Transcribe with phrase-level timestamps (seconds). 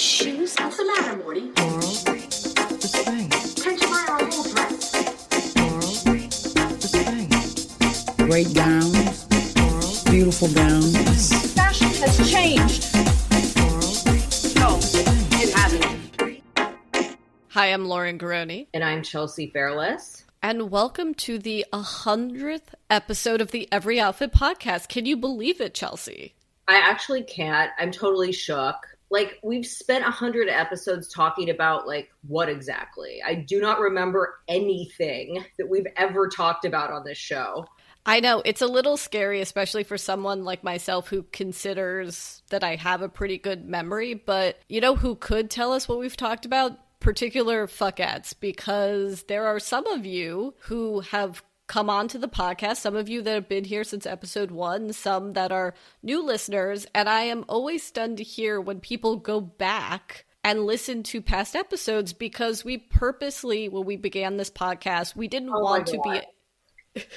[0.00, 0.56] shoes?
[0.58, 1.50] What's the matter, Morty?
[1.58, 3.28] Moral, the spring.
[3.28, 4.94] Can't you buy our whole dress?
[5.56, 5.80] Moral,
[6.74, 8.26] the spring.
[8.28, 11.52] great gowns, beautiful gowns.
[11.54, 12.94] Fashion has changed.
[14.56, 14.78] No,
[15.38, 17.06] it hasn't.
[17.48, 20.24] Hi, I'm Lauren Garroni, And I'm Chelsea Fairless.
[20.42, 24.88] and welcome to the 100th episode of the Every Outfit podcast.
[24.88, 26.34] Can you believe it, Chelsea?
[26.68, 27.70] I actually can't.
[27.78, 28.76] I'm totally shook.
[29.10, 33.20] Like we've spent a hundred episodes talking about like what exactly.
[33.26, 37.66] I do not remember anything that we've ever talked about on this show.
[38.06, 42.76] I know it's a little scary, especially for someone like myself who considers that I
[42.76, 44.14] have a pretty good memory.
[44.14, 46.78] But you know who could tell us what we've talked about?
[47.00, 52.78] Particular fuckettes, because there are some of you who have come on to the podcast,
[52.78, 56.84] some of you that have been here since episode one, some that are new listeners.
[56.96, 61.54] And I am always stunned to hear when people go back and listen to past
[61.54, 66.00] episodes because we purposely, when we began this podcast, we didn't Oh want to
[66.94, 67.02] be.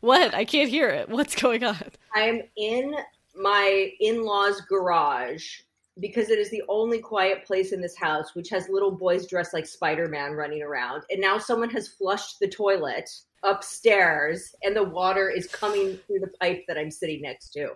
[0.00, 0.32] What?
[0.32, 1.08] I can't hear it.
[1.08, 1.82] What's going on?
[2.14, 2.94] I'm in
[3.34, 5.62] my in-laws garage
[6.00, 9.54] because it is the only quiet place in this house which has little boys dressed
[9.54, 11.02] like Spider-Man running around.
[11.10, 13.10] And now someone has flushed the toilet
[13.42, 17.70] upstairs and the water is coming through the pipe that I'm sitting next to.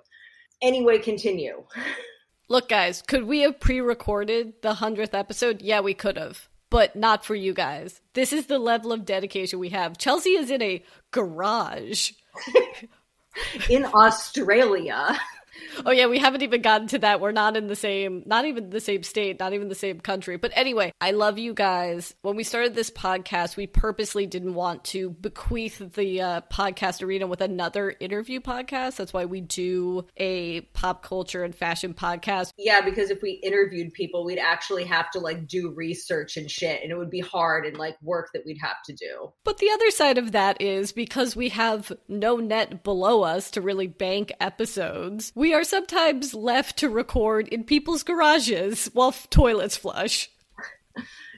[0.60, 1.64] Anyway, continue.
[2.48, 5.62] Look, guys, could we have pre recorded the 100th episode?
[5.62, 6.48] Yeah, we could have.
[6.70, 8.00] But not for you guys.
[8.14, 9.98] This is the level of dedication we have.
[9.98, 12.12] Chelsea is in a garage.
[13.70, 15.18] In Australia.
[15.84, 17.20] Oh yeah, we haven't even gotten to that.
[17.20, 20.36] We're not in the same, not even the same state, not even the same country.
[20.36, 22.14] But anyway, I love you guys.
[22.22, 27.26] When we started this podcast, we purposely didn't want to bequeath the uh, podcast arena
[27.26, 28.96] with another interview podcast.
[28.96, 32.50] That's why we do a pop culture and fashion podcast.
[32.56, 36.82] Yeah, because if we interviewed people, we'd actually have to like do research and shit,
[36.82, 39.32] and it would be hard and like work that we'd have to do.
[39.42, 43.60] But the other side of that is because we have no net below us to
[43.60, 49.76] really bank episodes, we are sometimes left to record in people's garages while f- toilets
[49.76, 50.30] flush.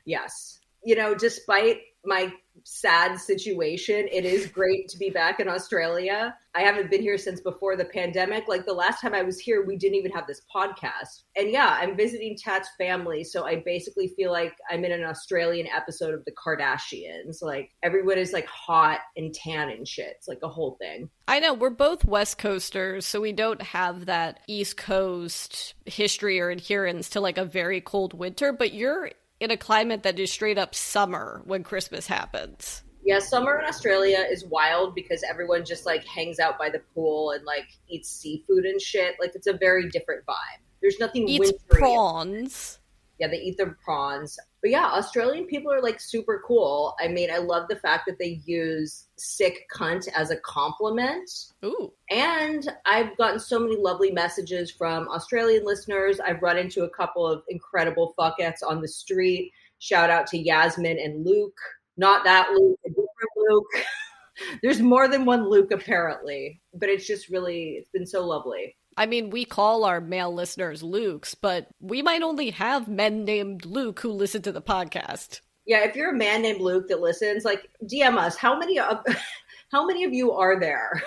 [0.04, 0.60] Yes.
[0.84, 2.30] You know, despite my
[2.64, 6.34] sad situation, it is great to be back in Australia.
[6.54, 8.48] I haven't been here since before the pandemic.
[8.48, 11.24] Like the last time I was here, we didn't even have this podcast.
[11.36, 13.22] And yeah, I'm visiting Tat's family.
[13.24, 17.42] So I basically feel like I'm in an Australian episode of The Kardashians.
[17.42, 20.14] Like everyone is like hot and tan and shit.
[20.16, 21.10] It's like a whole thing.
[21.26, 26.50] I know we're both West Coasters, so we don't have that East Coast history or
[26.50, 30.58] adherence to like a very cold winter, but you're in a climate that is straight
[30.58, 32.82] up summer when Christmas happens.
[33.04, 37.32] Yeah, summer in Australia is wild because everyone just like hangs out by the pool
[37.32, 39.16] and like eats seafood and shit.
[39.20, 40.62] Like it's a very different vibe.
[40.80, 41.58] There's nothing Eats wintry.
[41.68, 42.78] prawns.
[43.18, 44.38] Yeah, they eat the prawns.
[44.64, 46.94] But yeah, Australian people are like super cool.
[46.98, 51.30] I mean, I love the fact that they use sick cunt as a compliment.
[51.62, 51.92] Ooh.
[52.10, 56.18] And I've gotten so many lovely messages from Australian listeners.
[56.18, 59.52] I've run into a couple of incredible fuckettes on the street.
[59.80, 61.60] Shout out to Yasmin and Luke.
[61.98, 63.84] Not that Luke, a different Luke.
[64.62, 68.76] There's more than one Luke apparently, but it's just really, it's been so lovely.
[68.96, 73.64] I mean, we call our male listeners Lukes, but we might only have men named
[73.64, 75.40] Luke who listen to the podcast.
[75.66, 78.36] Yeah, if you're a man named Luke that listens, like DM us.
[78.36, 79.04] How many of
[79.72, 81.02] how many of you are there?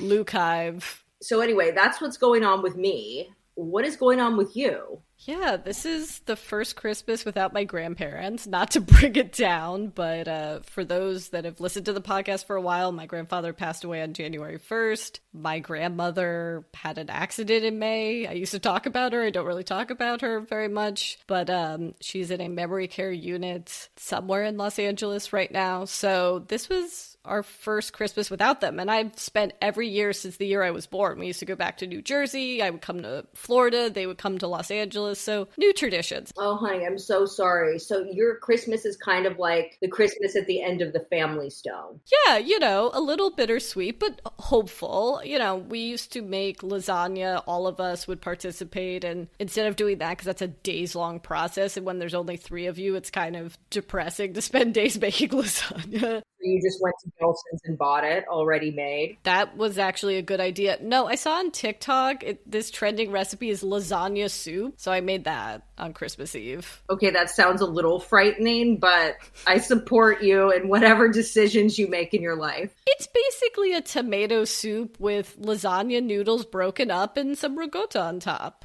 [0.00, 1.04] Luke Hive.
[1.20, 3.30] So anyway, that's what's going on with me.
[3.54, 5.02] What is going on with you?
[5.22, 8.46] Yeah, this is the first Christmas without my grandparents.
[8.46, 12.46] Not to bring it down, but uh, for those that have listened to the podcast
[12.46, 15.18] for a while, my grandfather passed away on January 1st.
[15.32, 18.28] My grandmother had an accident in May.
[18.28, 19.22] I used to talk about her.
[19.24, 23.12] I don't really talk about her very much, but um, she's in a memory care
[23.12, 25.84] unit somewhere in Los Angeles right now.
[25.84, 28.80] So this was our first Christmas without them.
[28.80, 31.18] And I've spent every year since the year I was born.
[31.18, 32.62] We used to go back to New Jersey.
[32.62, 33.90] I would come to Florida.
[33.90, 35.20] They would come to Los Angeles.
[35.20, 36.32] So new traditions.
[36.36, 37.78] Oh, honey, I'm so sorry.
[37.78, 41.50] So your Christmas is kind of like the Christmas at the end of the Family
[41.50, 42.00] Stone.
[42.26, 45.20] Yeah, you know, a little bittersweet, but hopeful.
[45.24, 47.42] You know, we used to make lasagna.
[47.46, 49.04] All of us would participate.
[49.04, 52.36] And instead of doing that, because that's a days long process, and when there's only
[52.36, 56.22] three of you, it's kind of depressing to spend days making lasagna.
[56.40, 59.18] You just went to Gelson's and bought it already made.
[59.24, 60.78] That was actually a good idea.
[60.80, 64.74] No, I saw on TikTok it, this trending recipe is lasagna soup.
[64.76, 66.82] So I made that on Christmas Eve.
[66.90, 72.14] Okay, that sounds a little frightening, but I support you in whatever decisions you make
[72.14, 72.72] in your life.
[72.86, 78.64] It's basically a tomato soup with lasagna noodles broken up and some ricotta on top.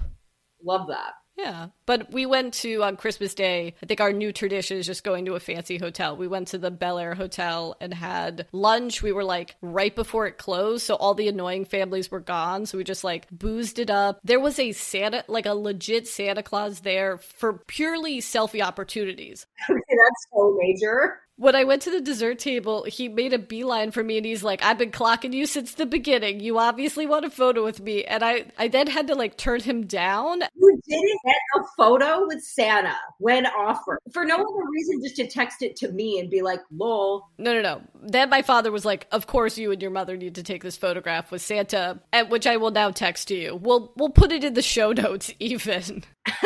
[0.64, 1.14] Love that.
[1.38, 1.68] Yeah.
[1.86, 3.76] But we went to on Christmas Day.
[3.82, 6.16] I think our new tradition is just going to a fancy hotel.
[6.16, 9.02] We went to the Bel Air Hotel and had lunch.
[9.02, 12.66] We were like right before it closed, so all the annoying families were gone.
[12.66, 14.20] So we just like boozed it up.
[14.24, 19.46] There was a Santa, like a legit Santa Claus there for purely selfie opportunities.
[19.68, 21.20] That's so major.
[21.38, 24.44] When I went to the dessert table, he made a beeline for me and he's
[24.44, 26.40] like, I've been clocking you since the beginning.
[26.40, 28.04] You obviously want a photo with me.
[28.04, 30.42] And I, I then had to like turn him down.
[30.56, 35.28] You didn't get a photo with Santa when offered for no other reason, just to
[35.28, 37.82] text it to me and be like, "Lol." No, no, no.
[38.02, 40.78] Then my father was like, "Of course, you and your mother need to take this
[40.78, 43.56] photograph with Santa," and which I will now text to you.
[43.56, 46.04] We'll we'll put it in the show notes even.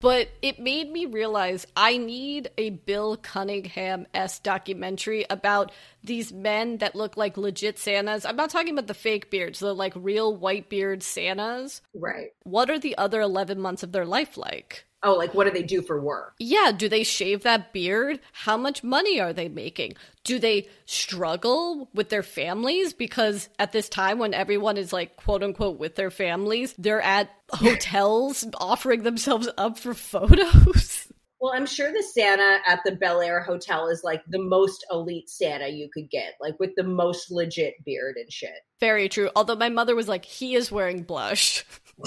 [0.00, 5.72] But it made me realize I need a Bill Cunningham s documentary about
[6.04, 8.24] these men that look like legit Santas.
[8.24, 11.82] I'm not talking about the fake beards, the like real white beard Santas.
[11.94, 12.30] Right.
[12.44, 14.84] What are the other 11 months of their life like?
[15.02, 16.34] Oh, like what do they do for work?
[16.38, 18.20] Yeah, do they shave that beard?
[18.32, 19.94] How much money are they making?
[20.24, 22.92] Do they struggle with their families?
[22.92, 27.30] Because at this time, when everyone is like quote unquote with their families, they're at
[27.52, 31.06] hotels offering themselves up for photos.
[31.40, 35.30] Well, I'm sure the Santa at the Bel Air Hotel is like the most elite
[35.30, 38.58] Santa you could get, like with the most legit beard and shit.
[38.80, 39.30] Very true.
[39.36, 41.64] Although my mother was like, he is wearing blush.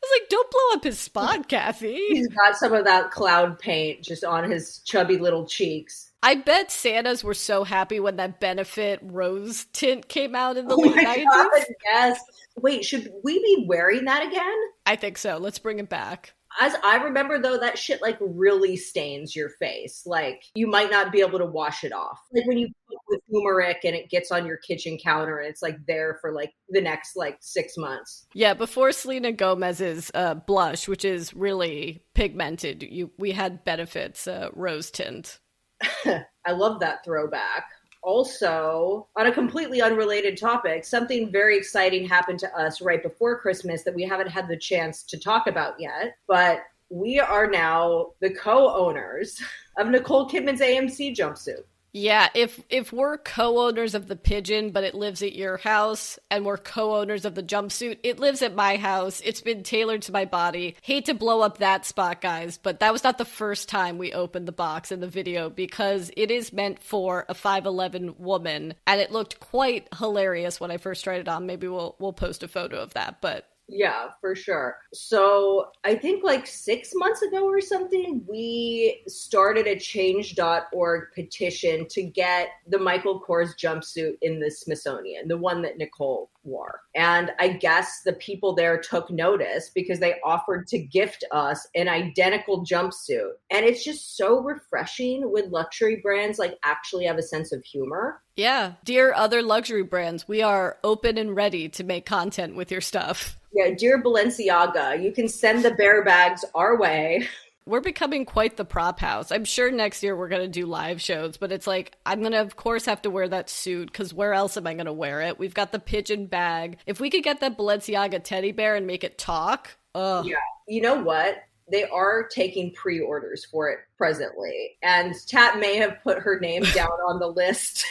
[0.00, 1.96] I was like, don't blow up his spot, Kathy.
[2.08, 6.12] He's got some of that cloud paint just on his chubby little cheeks.
[6.22, 10.74] I bet Santas were so happy when that benefit rose tint came out in the
[10.74, 11.24] Oh late my 90s.
[11.24, 12.20] God, yes.
[12.56, 14.56] Wait, should we be wearing that again?
[14.86, 15.36] I think so.
[15.38, 16.34] Let's bring it back.
[16.60, 20.02] As I remember though, that shit like really stains your face.
[20.06, 22.18] Like you might not be able to wash it off.
[22.32, 25.62] Like when you cook with turmeric and it gets on your kitchen counter and it's
[25.62, 28.26] like there for like the next like six months.
[28.34, 34.48] Yeah, before Selena Gomez's uh, blush, which is really pigmented, you we had benefits uh,
[34.54, 35.38] rose tint.
[36.44, 37.66] I love that throwback.
[38.02, 43.82] Also, on a completely unrelated topic, something very exciting happened to us right before Christmas
[43.82, 46.16] that we haven't had the chance to talk about yet.
[46.26, 46.60] But
[46.90, 49.40] we are now the co owners
[49.78, 51.64] of Nicole Kidman's AMC jumpsuit.
[51.92, 56.44] Yeah, if if we're co-owners of the pigeon, but it lives at your house, and
[56.44, 59.22] we're co-owners of the jumpsuit, it lives at my house.
[59.24, 60.76] It's been tailored to my body.
[60.82, 64.12] Hate to blow up that spot, guys, but that was not the first time we
[64.12, 69.00] opened the box in the video because it is meant for a 5'11 woman, and
[69.00, 71.46] it looked quite hilarious when I first tried it on.
[71.46, 74.78] Maybe we'll we'll post a photo of that, but Yeah, for sure.
[74.94, 82.02] So I think like six months ago or something, we started a change.org petition to
[82.02, 86.80] get the Michael Kors jumpsuit in the Smithsonian, the one that Nicole wore.
[86.94, 91.88] And I guess the people there took notice because they offered to gift us an
[91.88, 93.32] identical jumpsuit.
[93.50, 98.22] And it's just so refreshing when luxury brands like actually have a sense of humor.
[98.34, 102.80] yeah, dear other luxury brands, we are open and ready to make content with your
[102.80, 103.37] stuff.
[103.52, 107.28] Yeah, dear Balenciaga, you can send the bear bags our way.
[107.68, 109.30] we're becoming quite the prop house.
[109.30, 112.32] I'm sure next year we're going to do live shows, but it's like, I'm going
[112.32, 114.92] to, of course, have to wear that suit because where else am I going to
[114.92, 115.38] wear it?
[115.38, 116.78] We've got the pigeon bag.
[116.86, 120.26] If we could get that Balenciaga teddy bear and make it talk, ugh.
[120.26, 120.36] Yeah.
[120.66, 121.42] You know what?
[121.70, 124.78] They are taking pre orders for it presently.
[124.82, 127.84] And Tat may have put her name down on the list.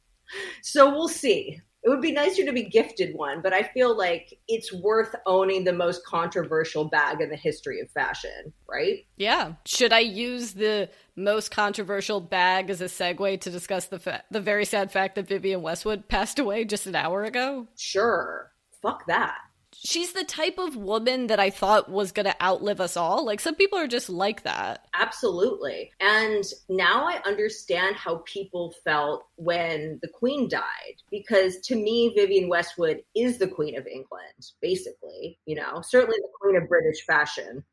[0.62, 1.60] so we'll see.
[1.82, 5.64] It would be nicer to be gifted one, but I feel like it's worth owning
[5.64, 9.06] the most controversial bag in the history of fashion, right?
[9.16, 9.54] Yeah.
[9.64, 14.40] Should I use the most controversial bag as a segue to discuss the fa- the
[14.40, 17.66] very sad fact that Vivienne Westwood passed away just an hour ago?
[17.76, 18.52] Sure.
[18.82, 19.38] Fuck that.
[19.82, 23.24] She's the type of woman that I thought was going to outlive us all.
[23.24, 24.84] Like some people are just like that.
[24.92, 25.90] Absolutely.
[26.00, 32.50] And now I understand how people felt when the Queen died, because to me, Vivienne
[32.50, 37.64] Westwood is the Queen of England, basically, you know, certainly the Queen of British fashion.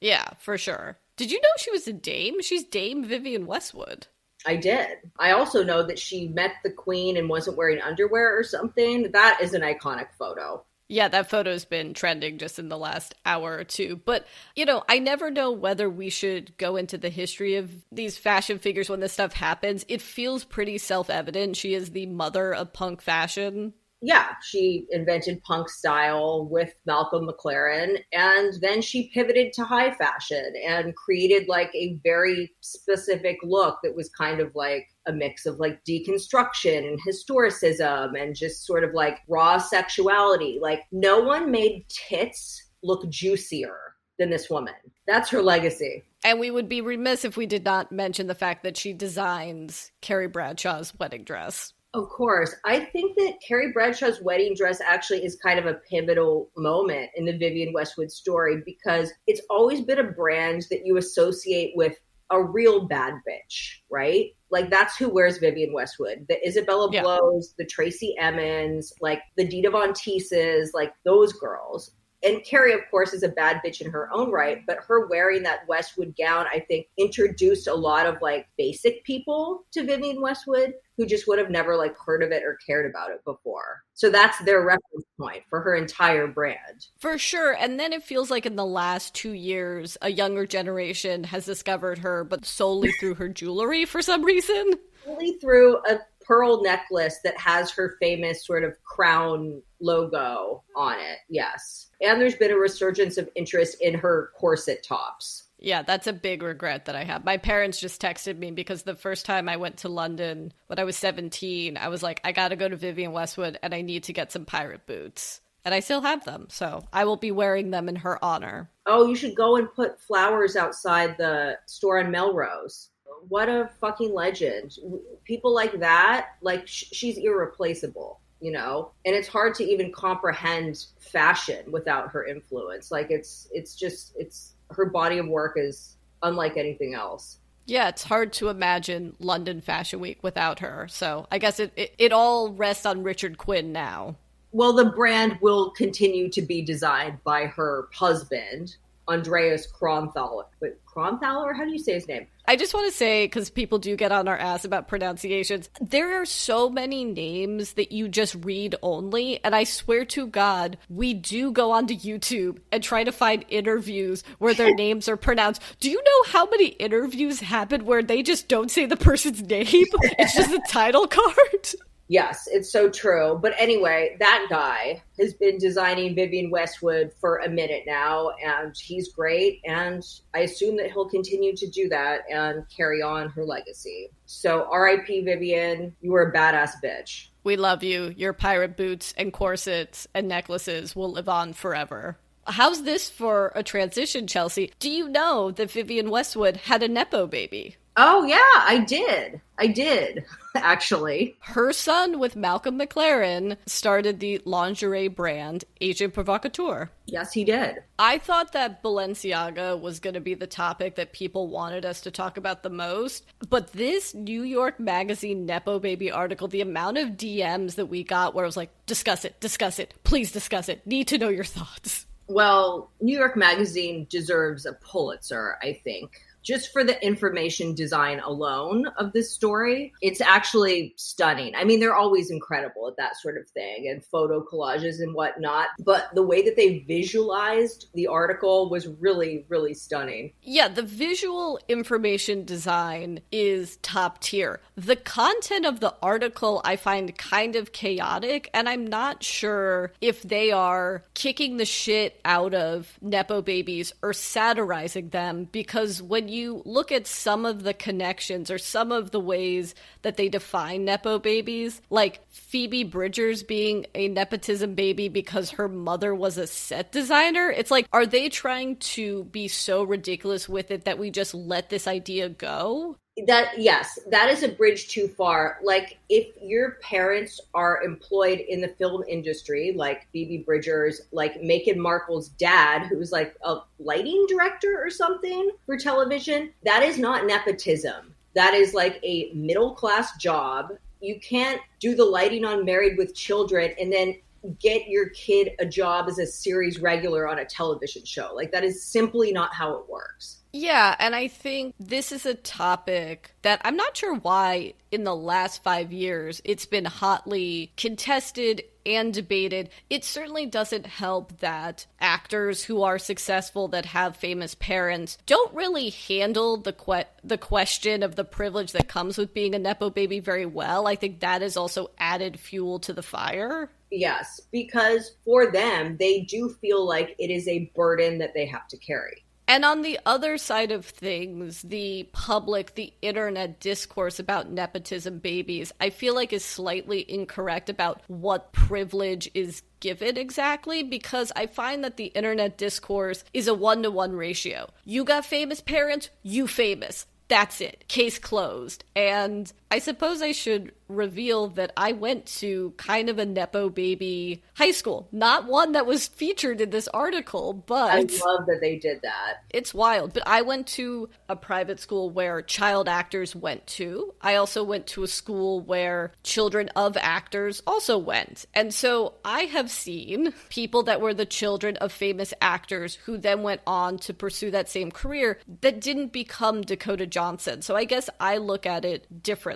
[0.00, 0.98] Yeah, for sure.
[1.16, 2.42] Did you know she was a dame?
[2.42, 4.06] She's Dame Vivienne Westwood.
[4.46, 4.98] I did.
[5.18, 9.10] I also know that she met the Queen and wasn't wearing underwear or something.
[9.10, 10.64] That is an iconic photo.
[10.88, 14.00] Yeah, that photo's been trending just in the last hour or two.
[14.04, 18.16] But, you know, I never know whether we should go into the history of these
[18.18, 19.84] fashion figures when this stuff happens.
[19.88, 21.56] It feels pretty self evident.
[21.56, 23.74] She is the mother of punk fashion.
[24.02, 30.52] yeah, she invented punk style with Malcolm McLaren, and then she pivoted to high fashion
[30.64, 35.58] and created like a very specific look that was kind of like a mix of
[35.58, 40.58] like deconstruction and historicism and just sort of like raw sexuality.
[40.60, 43.78] Like, no one made tits look juicier
[44.18, 44.74] than this woman.
[45.06, 46.04] That's her legacy.
[46.24, 49.92] And we would be remiss if we did not mention the fact that she designs
[50.00, 51.72] Carrie Bradshaw's wedding dress.
[51.94, 52.54] Of course.
[52.64, 57.24] I think that Carrie Bradshaw's wedding dress actually is kind of a pivotal moment in
[57.24, 61.96] the Vivienne Westwood story because it's always been a brand that you associate with
[62.30, 64.30] a real bad bitch, right?
[64.50, 66.26] Like that's who wears Vivienne Westwood.
[66.28, 67.02] The Isabella Yeah.
[67.02, 71.92] Blows, the Tracey Emins, like the Dita Von Teeses, like those girls.
[72.22, 75.42] And Carrie, of course, is a bad bitch in her own right, but her wearing
[75.44, 80.72] that Westwood gown, I think, introduced a lot of like basic people to Vivienne Westwood
[80.96, 83.82] who just would have never like heard of it or cared about it before.
[83.94, 86.86] So that's their reference point for her entire brand.
[86.98, 87.52] For sure.
[87.52, 91.98] And then it feels like in the last two years, a younger generation has discovered
[91.98, 94.72] her, but solely through her jewelry for some reason.
[95.06, 101.18] Only through a pearl necklace that has her famous sort of crown logo on it.
[101.28, 101.90] Yes.
[102.00, 105.44] And there's been a resurgence of interest in her corset tops.
[105.58, 107.24] Yeah, that's a big regret that I have.
[107.24, 110.84] My parents just texted me because the first time I went to London when I
[110.84, 114.12] was 17, I was like, I gotta go to Vivienne Westwood and I need to
[114.12, 115.40] get some pirate boots.
[115.64, 118.70] And I still have them, so I will be wearing them in her honor.
[118.86, 122.90] Oh, you should go and put flowers outside the store on Melrose.
[123.28, 124.78] What a fucking legend.
[125.24, 128.92] People like that, like sh- she's irreplaceable, you know?
[129.04, 132.92] And it's hard to even comprehend fashion without her influence.
[132.92, 137.38] Like it's it's just it's her body of work is unlike anything else.
[137.66, 140.86] Yeah, it's hard to imagine London Fashion Week without her.
[140.88, 144.16] So I guess it, it, it all rests on Richard Quinn now.
[144.52, 148.76] Well, the brand will continue to be designed by her husband,
[149.08, 150.44] Andreas Kronthaler.
[150.60, 151.56] Wait, Kronthaler?
[151.56, 152.26] How do you say his name?
[152.48, 156.20] I just want to say, because people do get on our ass about pronunciations, there
[156.20, 159.42] are so many names that you just read only.
[159.44, 164.22] And I swear to God, we do go onto YouTube and try to find interviews
[164.38, 165.60] where their names are pronounced.
[165.80, 169.66] Do you know how many interviews happen where they just don't say the person's name?
[169.66, 171.68] It's just a title card.
[172.08, 173.38] Yes, it's so true.
[173.40, 179.12] But anyway, that guy has been designing Vivienne Westwood for a minute now, and he's
[179.12, 179.60] great.
[179.64, 180.02] And
[180.34, 184.10] I assume that he'll continue to do that and carry on her legacy.
[184.26, 187.28] So, RIP Vivienne, you were a badass bitch.
[187.42, 188.14] We love you.
[188.16, 192.18] Your pirate boots and corsets and necklaces will live on forever.
[192.48, 194.72] How's this for a transition, Chelsea?
[194.78, 197.76] Do you know that Vivienne Westwood had a Nepo baby?
[197.98, 199.40] Oh, yeah, I did.
[199.58, 201.36] I did, actually.
[201.40, 206.90] Her son, with Malcolm McLaren, started the lingerie brand Agent Provocateur.
[207.06, 207.82] Yes, he did.
[207.98, 212.10] I thought that Balenciaga was going to be the topic that people wanted us to
[212.10, 217.10] talk about the most, but this New York Magazine Nepo Baby article, the amount of
[217.10, 220.86] DMs that we got where it was like, discuss it, discuss it, please discuss it,
[220.86, 222.04] need to know your thoughts.
[222.28, 226.20] Well, New York Magazine deserves a Pulitzer, I think.
[226.46, 231.56] Just for the information design alone of this story, it's actually stunning.
[231.56, 235.70] I mean, they're always incredible at that sort of thing and photo collages and whatnot.
[235.80, 240.34] But the way that they visualized the article was really, really stunning.
[240.40, 244.60] Yeah, the visual information design is top tier.
[244.76, 250.22] The content of the article I find kind of chaotic, and I'm not sure if
[250.22, 256.35] they are kicking the shit out of Nepo babies or satirizing them because when you
[256.44, 261.18] look at some of the connections or some of the ways that they define Nepo
[261.18, 267.50] babies, like Phoebe Bridgers being a nepotism baby because her mother was a set designer,
[267.50, 271.70] it's like, are they trying to be so ridiculous with it that we just let
[271.70, 272.96] this idea go?
[273.26, 275.58] That yes that is a bridge too far.
[275.62, 281.76] Like if your parents are employed in the film industry like phoebe bridgers like Meghan
[281.76, 288.14] Markle's dad who's like a lighting director or something for television that is not nepotism.
[288.34, 290.72] That is like a middle class job.
[291.00, 294.16] You can't do the lighting on married with children and then
[294.60, 298.32] get your kid a job as a series regular on a television show.
[298.34, 302.32] Like that is simply not how it works Yeah, and I think this is a
[302.32, 308.64] topic that I'm not sure why in the last five years it's been hotly contested
[308.86, 309.68] and debated.
[309.90, 315.90] It certainly doesn't help that actors who are successful that have famous parents don't really
[315.90, 320.20] handle the que- the question of the privilege that comes with being a nepo baby
[320.20, 320.86] very well.
[320.86, 323.68] I think that is also added fuel to the fire.
[323.90, 328.66] Yes, because for them, they do feel like it is a burden that they have
[328.68, 329.25] to carry.
[329.48, 335.72] And on the other side of things, the public, the internet discourse about nepotism babies,
[335.80, 341.84] I feel like is slightly incorrect about what privilege is given exactly because I find
[341.84, 344.70] that the internet discourse is a one to one ratio.
[344.84, 347.06] You got famous parents, you famous.
[347.28, 347.86] That's it.
[347.88, 348.84] Case closed.
[348.94, 354.44] And I suppose I should reveal that I went to kind of a Nepo baby
[354.54, 355.08] high school.
[355.10, 359.42] Not one that was featured in this article, but I love that they did that.
[359.50, 360.12] it's wild.
[360.12, 364.14] But I went to a private school where child actors went to.
[364.20, 368.46] I also went to a school where children of actors also went.
[368.54, 373.42] And so I have seen people that were the children of famous actors who then
[373.42, 377.62] went on to pursue that same career that didn't become Dakota Johnson.
[377.62, 379.55] So I guess I look at it differently.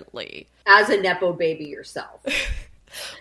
[0.65, 2.25] As a Nepo baby yourself.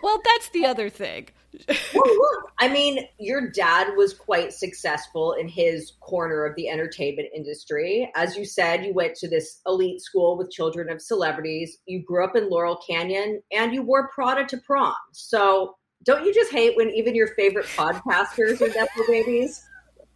[0.02, 1.28] Well, that's the other thing.
[1.94, 7.28] well, look, I mean, your dad was quite successful in his corner of the entertainment
[7.34, 8.10] industry.
[8.14, 11.78] As you said, you went to this elite school with children of celebrities.
[11.86, 14.94] You grew up in Laurel Canyon and you wore Prada to prom.
[15.12, 19.62] So, don't you just hate when even your favorite podcasters are Nepo babies?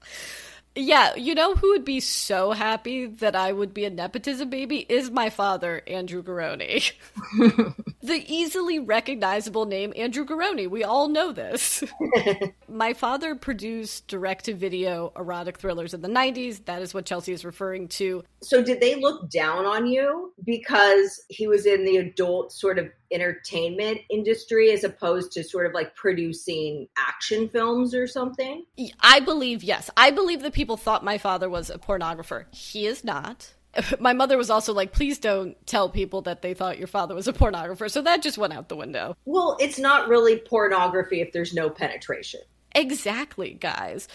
[0.77, 4.85] Yeah, you know who would be so happy that I would be a nepotism baby
[4.89, 6.93] is my father, Andrew Garroni.
[8.05, 10.69] the easily recognizable name Andrew Garroni.
[10.69, 11.83] We all know this.
[12.69, 16.67] my father produced direct to video erotic thrillers in the 90s.
[16.67, 18.23] That is what Chelsea is referring to.
[18.43, 22.91] So, did they look down on you because he was in the adult sort of
[23.11, 28.67] entertainment industry as opposed to sort of like producing action films or something?
[29.01, 29.89] I believe, yes.
[29.97, 32.55] I believe that people thought my father was a pornographer.
[32.55, 33.55] He is not.
[34.01, 37.29] My mother was also like, please don't tell people that they thought your father was
[37.29, 37.91] a pornographer.
[37.91, 39.17] So that just went out the window.
[39.25, 42.41] Well, it's not really pornography if there's no penetration.
[42.77, 44.09] Exactly, guys.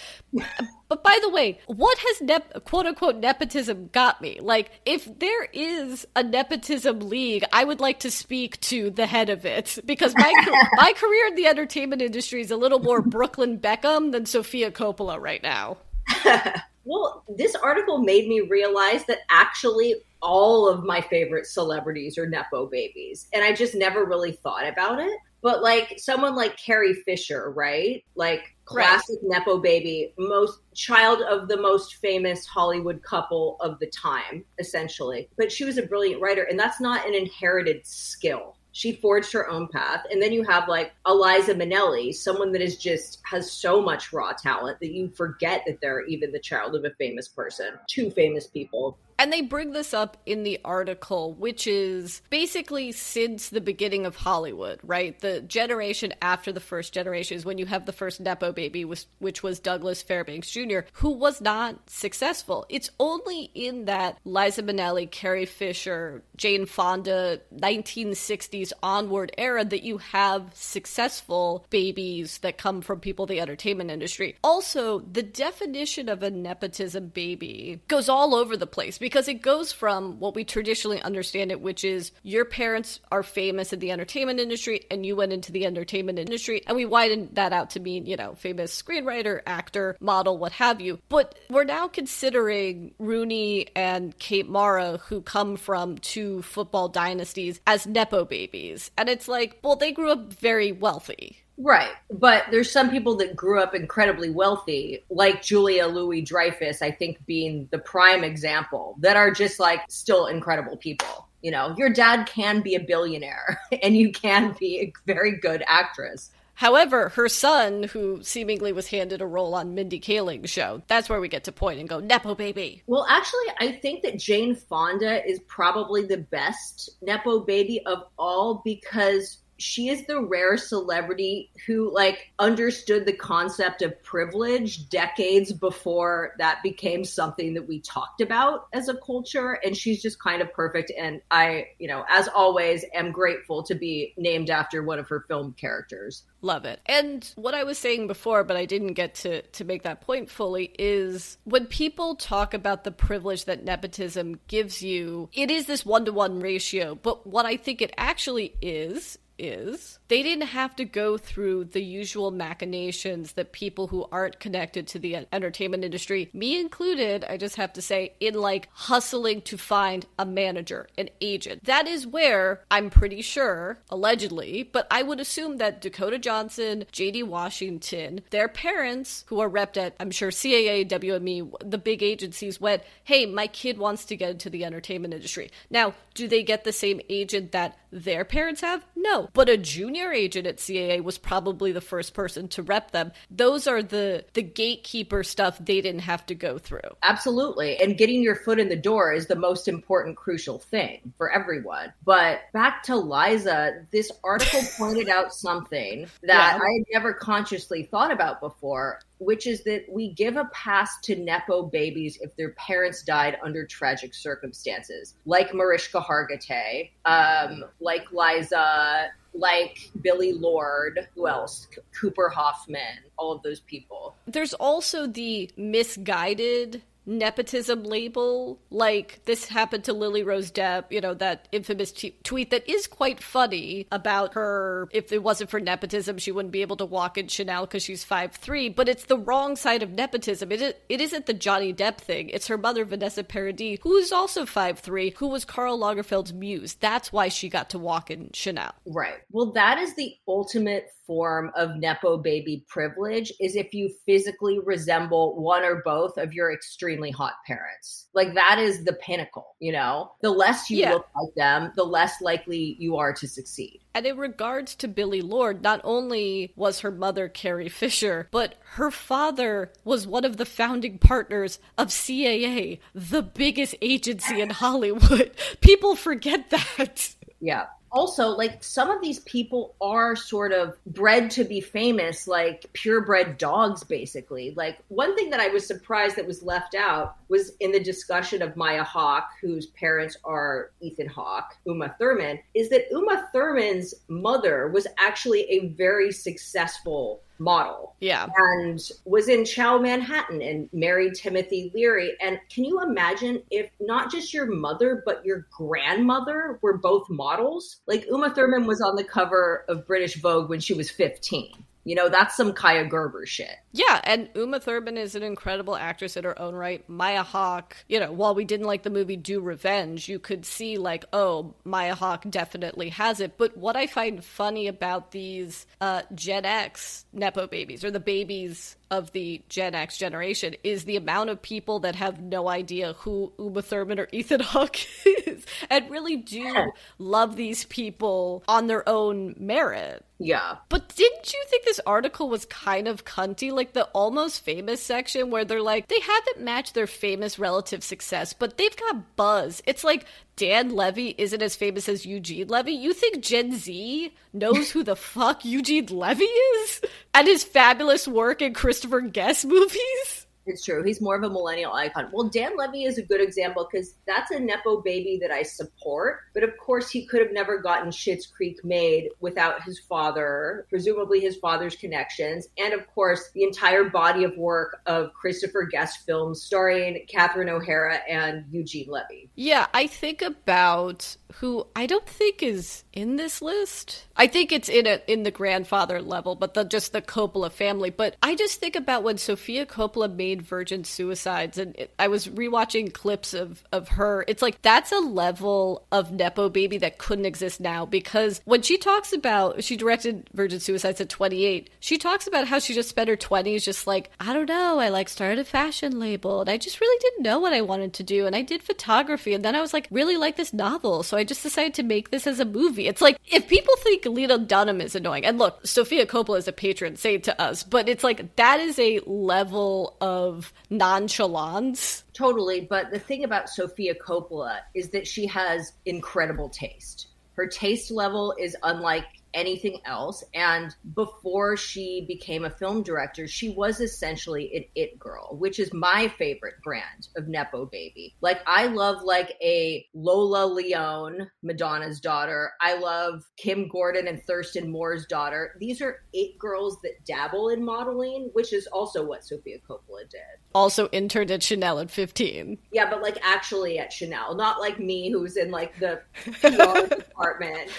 [0.90, 4.40] but by the way, what has nep- quote unquote nepotism got me?
[4.42, 9.30] Like, if there is a nepotism league, I would like to speak to the head
[9.30, 10.34] of it because my
[10.74, 15.20] my career in the entertainment industry is a little more Brooklyn Beckham than Sofia Coppola
[15.20, 15.78] right now.
[16.90, 22.66] Well, this article made me realize that actually all of my favorite celebrities are Nepo
[22.66, 23.28] babies.
[23.32, 25.16] And I just never really thought about it.
[25.44, 28.04] But like someone like Carrie Fisher, right?
[28.16, 34.44] Like classic Nepo baby, most child of the most famous Hollywood couple of the time,
[34.58, 35.30] essentially.
[35.38, 38.56] But she was a brilliant writer, and that's not an inherited skill.
[38.72, 40.06] She forged her own path.
[40.12, 44.34] And then you have like Eliza Minnelli, someone that is just has so much raw
[44.34, 47.72] talent that you forget that they're even the child of a famous person.
[47.88, 48.98] Two famous people.
[49.20, 54.16] And they bring this up in the article, which is basically since the beginning of
[54.16, 55.20] Hollywood, right?
[55.20, 59.44] The generation after the first generation is when you have the first Nepo baby, which,
[59.44, 62.66] was Douglas Fairbanks Jr., who was not successful.
[62.70, 69.98] It's only in that Liza Minnelli, Carrie Fisher, Jane Fonda, 1960s onward era that you
[69.98, 74.38] have successful babies that come from people in the entertainment industry.
[74.46, 79.72] Also, the definition of a nepotism baby goes all over the place because it goes
[79.72, 84.40] from what we traditionally understand it, which is your parents are famous in the entertainment
[84.40, 88.06] industry and you went into the entertainment industry, and we widened that out to mean,
[88.06, 91.00] you know, famous screenwriter, actor, model, what have you.
[91.10, 97.88] But we're now considering Rooney and Kate Mara, who come from two football dynasties, as
[97.88, 98.92] Nepo babies.
[98.96, 101.40] And it's like, well, they grew up very wealthy.
[101.60, 101.92] Right.
[102.10, 107.24] But there's some people that grew up incredibly wealthy, like Julia Louis Dreyfus, I think
[107.26, 111.28] being the prime example, that are just like still incredible people.
[111.42, 115.64] You know, your dad can be a billionaire and you can be a very good
[115.68, 116.32] actress.
[116.56, 121.22] However, her son, who seemingly was handed a role on Mindy Kaling's show, that's where
[121.22, 122.84] we get to point and go, Nepo baby.
[122.86, 128.62] Well, actually, I think that Jane Fonda is probably the best Nepo baby of all
[128.66, 136.34] because she is the rare celebrity who like understood the concept of privilege decades before
[136.38, 140.52] that became something that we talked about as a culture and she's just kind of
[140.54, 145.08] perfect and i you know as always am grateful to be named after one of
[145.08, 146.80] her film characters Love it.
[146.86, 150.30] And what I was saying before, but I didn't get to, to make that point
[150.30, 155.86] fully, is when people talk about the privilege that nepotism gives you, it is this
[155.86, 156.96] one to one ratio.
[156.96, 161.84] But what I think it actually is, is they didn't have to go through the
[161.84, 167.56] usual machinations that people who aren't connected to the entertainment industry, me included, I just
[167.56, 171.64] have to say, in like hustling to find a manager, an agent.
[171.66, 177.26] That is where I'm pretty sure, allegedly, but I would assume that Dakota Johnson, JD
[177.26, 182.84] Washington, their parents, who are repped at, I'm sure, CAA, WME, the big agencies, went,
[183.04, 185.52] hey, my kid wants to get into the entertainment industry.
[185.70, 188.86] Now, do they get the same agent that their parents have?
[188.96, 189.30] No.
[189.34, 193.12] But a junior agent at CAA was probably the first person to rep them.
[193.32, 196.80] Those are the the gatekeeper stuff they didn't have to go through.
[197.04, 197.78] Absolutely.
[197.78, 201.94] And getting your foot in the door is the most important, crucial thing for everyone.
[202.04, 206.60] But back to Liza, this article pointed out something that Yeah.
[206.62, 211.16] I had never consciously thought about before, which is that we give a pass to
[211.16, 219.12] Nepo babies if their parents died under tragic circumstances, like Mariska Hargitay, um, like Liza.
[219.36, 221.68] Like Billie Lourd, who else?
[221.72, 224.16] C- Cooper Hoffman, all of those people.
[224.26, 231.14] There's also the misguided nepotism label like this happened to Lily Rose Depp, you know,
[231.16, 236.18] that infamous t- tweet that is quite funny about her if it wasn't for nepotism
[236.18, 239.56] she wouldn't be able to walk in Chanel cuz she's 5'3, but it's the wrong
[239.56, 240.52] side of nepotism.
[240.52, 242.30] It, is, it isn't the Johnny Depp thing.
[242.30, 246.76] It's her mother Vanessa Paradis who is also 5'3 who was Karl Lagerfeld's muse.
[246.76, 248.74] That's why she got to walk in Chanel.
[248.86, 249.20] Right.
[249.32, 255.42] Well, that is the ultimate form of Nepo baby privilege is if you physically resemble
[255.42, 256.52] one or both of your
[257.00, 258.08] extremely hot parents.
[258.14, 260.12] Like that is the pinnacle, you know?
[260.22, 260.94] The less you Yeah.
[260.94, 263.82] look like them, the less likely you are to succeed.
[263.94, 268.92] And in regards to Billie Lourd, not only was her mother Carrie Fisher, but her
[268.92, 275.32] father was one of the founding partners of CAA, the biggest agency in Hollywood.
[275.62, 277.16] People forget that.
[277.40, 277.68] Yeah.
[277.92, 283.38] Also, like some of these people are sort of bred to be famous, like purebred
[283.38, 284.54] dogs, basically.
[284.56, 288.42] Like one thing that I was surprised that was left out was in the discussion
[288.42, 294.68] of Maya Hawke, whose parents are Ethan Hawke, Uma Thurman, is that Uma Thurman's mother
[294.68, 298.28] was actually a very successful model Yeah.
[298.36, 302.16] and was in Chow Manhattan and married Timothy Leary.
[302.22, 307.78] And can you imagine if not just your mother, but your grandmother were both models?
[307.88, 311.54] Like Uma Thurman was on the cover of British Vogue when she was 15.
[311.90, 313.56] You know, that's some Kaia Gerber shit.
[313.72, 316.88] Yeah, and Uma Thurman is an incredible actress in her own right.
[316.88, 320.78] Maya Hawke, you know, while we didn't like the movie Do Revenge, you could see,
[320.78, 323.40] like, oh, Maya Hawke definitely has it.
[323.40, 328.76] But what I find funny about these uh, Gen X Nepo babies, or the babies
[328.92, 333.34] of the Gen X generation, is the amount of people that have no idea who
[333.40, 334.78] Uma Thurman or Ethan Hawke
[335.26, 340.06] is, and really do love these people on their own merit.
[340.20, 340.58] Yeah.
[340.68, 343.52] But didn't you think this article was kind of cunty?
[343.52, 348.34] Like the almost famous section where they're like, they haven't matched their famous relative success,
[348.34, 349.64] but they've got buzz.
[349.66, 350.06] It's like
[350.36, 352.74] Dan Levy isn't as famous as Eugene Levy.
[352.74, 356.82] You think Gen Z knows who the fuck Eugene Levy is?
[357.14, 360.28] And his fabulous work in Christopher Guest movies?
[360.50, 360.84] It's true.
[360.84, 362.10] He's more of a millennial icon.
[362.12, 366.22] Well, Dan Levy is a good example because that's a Nepo baby that I support.
[366.34, 371.20] But of course, he could have never gotten Schitt's Creek made without his father, presumably
[371.20, 372.48] his father's connections.
[372.58, 378.00] And of course, the entire body of work of Christopher Guest films starring Catherine O'Hara
[378.10, 379.30] and Eugene Levy.
[379.36, 384.08] Yeah, I think about who I don't think is in this list.
[384.16, 387.90] I think it's in a, in the grandfather level, but the just the Coppola family.
[387.90, 392.28] But I just think about when Sofia Coppola made Virgin Suicides, and it, I was
[392.28, 394.26] rewatching clips of of her.
[394.28, 398.78] It's like that's a level of nepo baby that couldn't exist now because when she
[398.78, 403.10] talks about she directed Virgin Suicides at 28, she talks about how she just spent
[403.10, 406.58] her 20s just like I don't know, I like started a fashion label and I
[406.58, 409.56] just really didn't know what I wanted to do and I did photography and then
[409.56, 412.40] I was like really like this novel, so I just decided to make this as
[412.40, 412.88] a movie.
[412.88, 416.52] It's like if people think Lena Dunham is annoying, and look, Sofia Coppola is a
[416.52, 420.29] patron saint to us, but it's like that is a level of
[420.70, 422.04] nonchalance.
[422.14, 422.62] Totally.
[422.62, 427.08] But the thing about Sofia Coppola is that she has incredible taste.
[427.34, 430.24] Her taste level is unlike anything else.
[430.34, 435.74] And before she became a film director, she was essentially an it girl, which is
[435.74, 438.16] my favorite brand of Nepo baby.
[438.22, 442.52] Like, I love like a Lola Leone, Madonna's daughter.
[442.62, 445.56] I love Kim Gordon and Thurston Moore's daughter.
[445.60, 450.22] These are it girls that dabble in modeling, which is also what Sofia Coppola did.
[450.54, 452.58] Also interned at Chanel at 15.
[452.72, 456.02] Yeah, but like actually at Chanel, not like me who's in like the
[456.42, 457.70] PR department.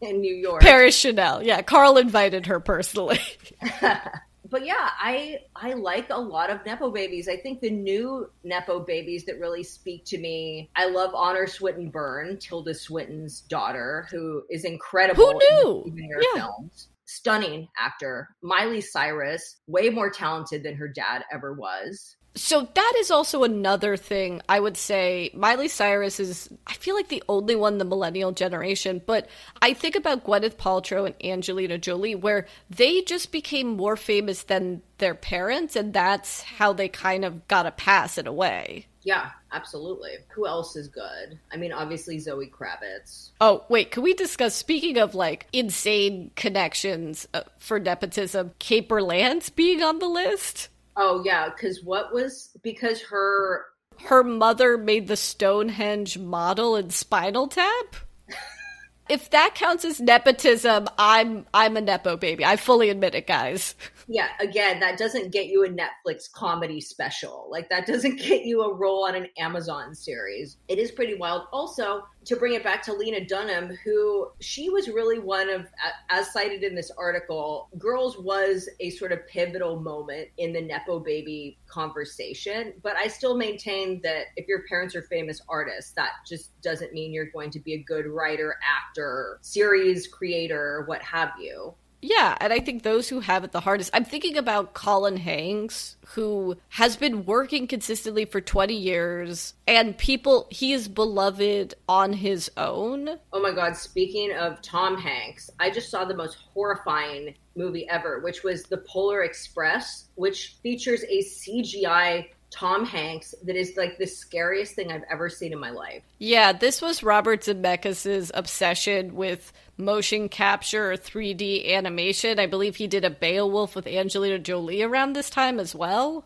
[0.00, 0.62] In New York.
[0.62, 1.42] Paris Chanel.
[1.42, 3.20] Yeah, Karl invited her personally.
[3.80, 7.28] but yeah, I I like a lot of nepo babies.
[7.28, 10.70] I think the new nepo babies that really speak to me.
[10.76, 15.32] I love Honor Swinton Byrne, Tilda Swinton's daughter, who is incredible.
[15.32, 15.84] Who knew?
[15.96, 16.42] In her Yeah.
[16.42, 16.88] films.
[17.06, 18.28] Stunning actor.
[18.42, 22.16] Miley Cyrus, way more talented than her dad ever was.
[22.38, 25.30] So that is also another thing I would say.
[25.34, 29.28] Miley Cyrus is, I feel like the only one in the millennial generation, but
[29.60, 34.82] I think about Gwyneth Paltrow and Angelina Jolie, where they just became more famous than
[34.98, 38.86] their parents, and that's how they kind of got a pass in a way.
[39.02, 40.12] Yeah, absolutely.
[40.28, 41.38] Who else is good?
[41.52, 43.30] I mean, obviously Zoe Kravitz.
[43.40, 49.56] Oh, wait, can we discuss, speaking of like insane connections uh, for nepotism, Kate Berlant
[49.56, 50.68] being on the list?
[51.00, 53.66] Oh yeah, because what was because her
[54.06, 57.96] her mother made the Stonehenge model in Spinal Tap.
[59.08, 62.44] if that counts as nepotism, I'm I'm a nepo baby.
[62.44, 63.76] I fully admit it, guys.
[64.08, 67.46] Yeah again that doesn't get you a netflix comedy special.
[67.50, 70.56] Like that doesn't get you a role on an amazon series.
[70.68, 71.44] It is pretty wild.
[71.52, 75.66] Also to bring it back to lena dunham who she was really one of
[76.10, 80.98] as cited in this article girls was a sort of pivotal moment in the nepo
[80.98, 82.72] baby conversation.
[82.82, 87.12] But i still maintain that if your parents are famous artists that just doesn't mean
[87.12, 92.52] you're going to be a good writer actor series creator what have you Yeah, and
[92.52, 93.90] I think those who have it the hardest.
[93.92, 100.46] I'm thinking about Colin Hanks, who has been working consistently for 20 years, and people,
[100.50, 103.18] he is beloved on his own.
[103.32, 108.20] Oh my God, speaking of Tom Hanks, I just saw the most horrifying movie ever,
[108.20, 114.06] which was The Polar Express, which features a CGI Tom Hanks that is like the
[114.06, 116.02] scariest thing I've ever seen in my life.
[116.18, 122.38] Yeah, this was Robert Zemeckis' obsession with motion capture or 3D animation.
[122.38, 126.24] I believe he did a Beowulf with Angelina Jolie around this time as well.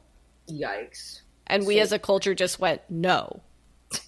[0.50, 1.22] Yikes.
[1.46, 3.42] And we So- as a culture just went, no.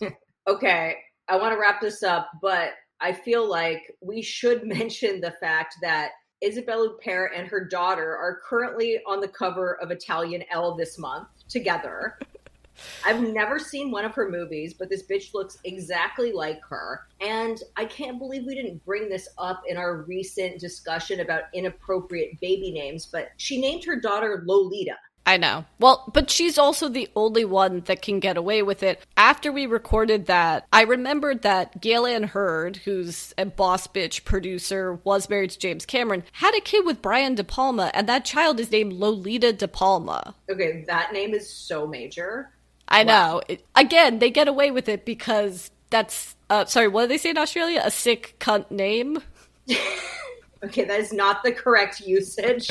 [0.47, 0.97] Okay,
[1.27, 5.77] I want to wrap this up, but I feel like we should mention the fact
[5.81, 6.11] that
[6.43, 11.29] Isabelle Huppert and her daughter are currently on the cover of Italian Elle this month
[11.55, 12.19] together.
[13.05, 17.07] I've never seen one of her movies, but this bitch looks exactly like her.
[17.21, 22.41] And I can't believe we didn't bring this up in our recent discussion about inappropriate
[22.41, 24.97] baby names, but she named her daughter Lolita.
[25.27, 25.65] I know.
[25.79, 29.01] Well, but she's also the only one that can get away with it.
[29.17, 34.95] After we recorded that, I remembered that Gale Anne Hurd, who's a boss bitch producer,
[35.05, 38.61] was married to James Cameron, had a kid with Brian De Palma, and that child
[38.61, 40.35] is named Lolita De Palma.
[40.51, 42.51] Okay, that name is so major.
[42.87, 43.41] I know.
[43.49, 47.31] It, again, they get away with it because that's, uh, sorry, what do they say
[47.31, 47.81] in Australia?
[47.83, 49.23] A sick cunt name?
[50.65, 52.71] Okay, that is not the correct usage.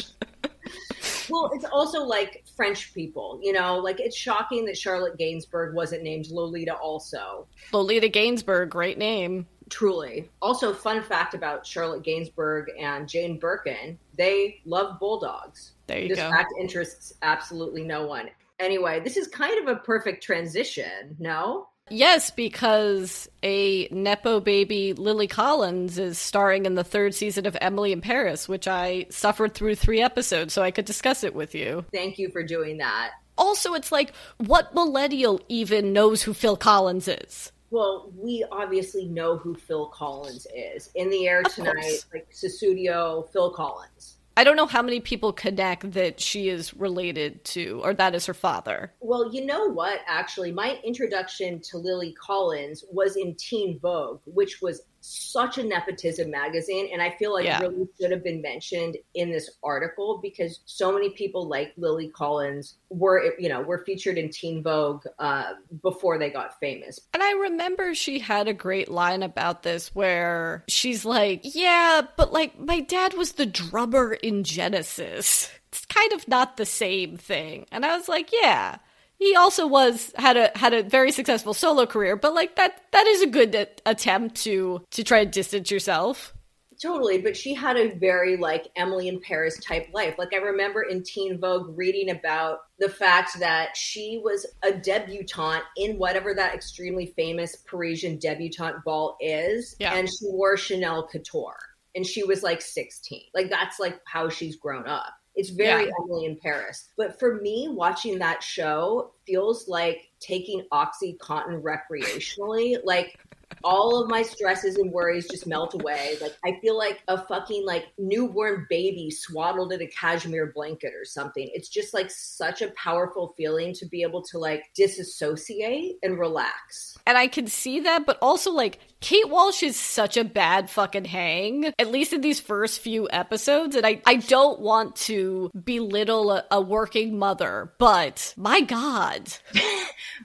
[1.29, 6.03] well, it's also like French people, you know, like it's shocking that Charlotte Gainsbourg wasn't
[6.03, 7.47] named Lolita also.
[7.71, 9.47] Lolita Gainsbourg, great name.
[9.69, 10.29] Truly.
[10.41, 15.73] Also, fun fact about Charlotte Gainsbourg and Jane Birkin, they love bulldogs.
[15.87, 16.29] There you this go.
[16.29, 18.29] fact interests absolutely no one.
[18.59, 21.69] Anyway, this is kind of a perfect transition, no?
[21.93, 27.91] Yes, because a Nepo baby, Lily Collins, is starring in the third season of Emily
[27.91, 31.85] in Paris, which I suffered through three episodes so I could discuss it with you.
[31.93, 33.11] Thank you for doing that.
[33.37, 37.51] Also, it's like, what millennial even knows who Phil Collins is?
[37.71, 40.91] Well, we obviously know who Phil Collins is.
[40.95, 42.05] In the air Of tonight, course.
[42.13, 44.17] like Sussudio, Phil Collins.
[44.35, 48.25] I don't know how many people connect that she is related to, or that is
[48.25, 48.91] her father.
[48.99, 49.99] Well, you know what?
[50.07, 56.31] Actually, my introduction to Lily Collins was in Teen Vogue, which was such a nepotism
[56.31, 56.89] magazine.
[56.93, 57.59] And I feel like Yeah.
[57.61, 62.07] it really should have been mentioned in this article because so many people like Lily
[62.07, 67.01] Collins were, you know, were featured in Teen Vogue uh, before they got famous.
[67.13, 72.31] And I remember she had a great line about this where she's like, Yeah, but
[72.31, 75.49] like my dad was the drummer in Genesis.
[75.69, 77.65] It's kind of not the same thing.
[77.71, 78.77] And I was like, Yeah.
[79.23, 83.07] He also was had a had a very successful solo career, but like that that
[83.07, 86.33] is a good a- attempt to to try and distance yourself.
[86.81, 90.15] Totally, but she had a very like Emily in Paris type life.
[90.17, 95.63] Like I remember in Teen Vogue reading about the fact that she was a debutante
[95.77, 99.93] in whatever that extremely famous Parisian debutante ball is, Yeah.
[99.93, 101.55] and she wore Chanel Couture,
[101.95, 103.21] and she was like 16.
[103.33, 105.13] Like that's like how she's grown up.
[105.35, 105.91] It's very Yeah.
[106.03, 106.89] Emily in Paris.
[106.97, 112.77] But for me, watching that show feels like taking OxyContin recreationally.
[112.83, 113.19] Like
[113.63, 116.17] all of my stresses and worries just melt away.
[116.21, 121.05] Like I feel like a fucking like newborn baby swaddled in a cashmere blanket or
[121.05, 121.49] something.
[121.53, 126.97] It's just like such a powerful feeling to be able to like disassociate and relax.
[127.05, 131.03] And I can see that, but also like Kate Walsh is such a bad fucking
[131.03, 133.75] hang, at least in these first few episodes.
[133.75, 139.33] And I, I don't want to belittle a, a working mother, but my God.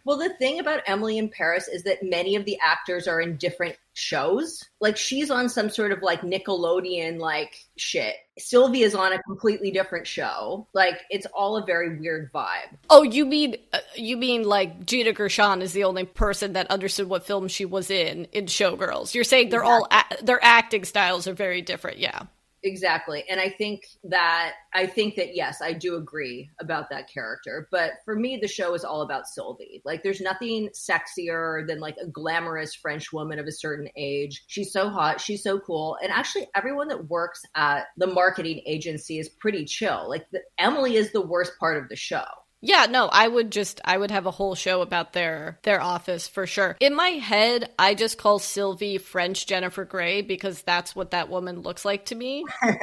[0.04, 3.36] Well, the thing about Emily in Paris is that many of the actors are in
[3.36, 4.64] different shows.
[4.80, 8.14] Like she's on some sort of like Nickelodeon like shit.
[8.38, 10.68] Sylvia's on a completely different show.
[10.72, 12.76] Like it's all a very weird vibe.
[12.88, 17.08] Oh, you mean uh, you mean like Gina Gershon is the only person that understood
[17.08, 19.14] what film she was in in Showgirls?
[19.14, 22.22] You're saying they're all a- their acting styles are very different, yeah.
[22.64, 23.24] Exactly.
[23.30, 27.68] And I think that I think that yes, I do agree about that character.
[27.70, 29.80] But for me, the show is all about Sylvie.
[29.84, 34.42] Like there's nothing sexier than like a glamorous French woman of a certain age.
[34.48, 35.96] She's so hot, she's so cool.
[36.02, 40.08] And actually everyone that works at the marketing agency is pretty chill.
[40.08, 42.24] Like the, Emily is the worst part of the show.
[42.60, 46.26] Yeah, no, I would just I would have a whole show about their their office
[46.26, 46.76] for sure.
[46.80, 51.60] In my head, I just call Sylvie French Jennifer Grey because that's what that woman
[51.60, 52.44] looks like to me.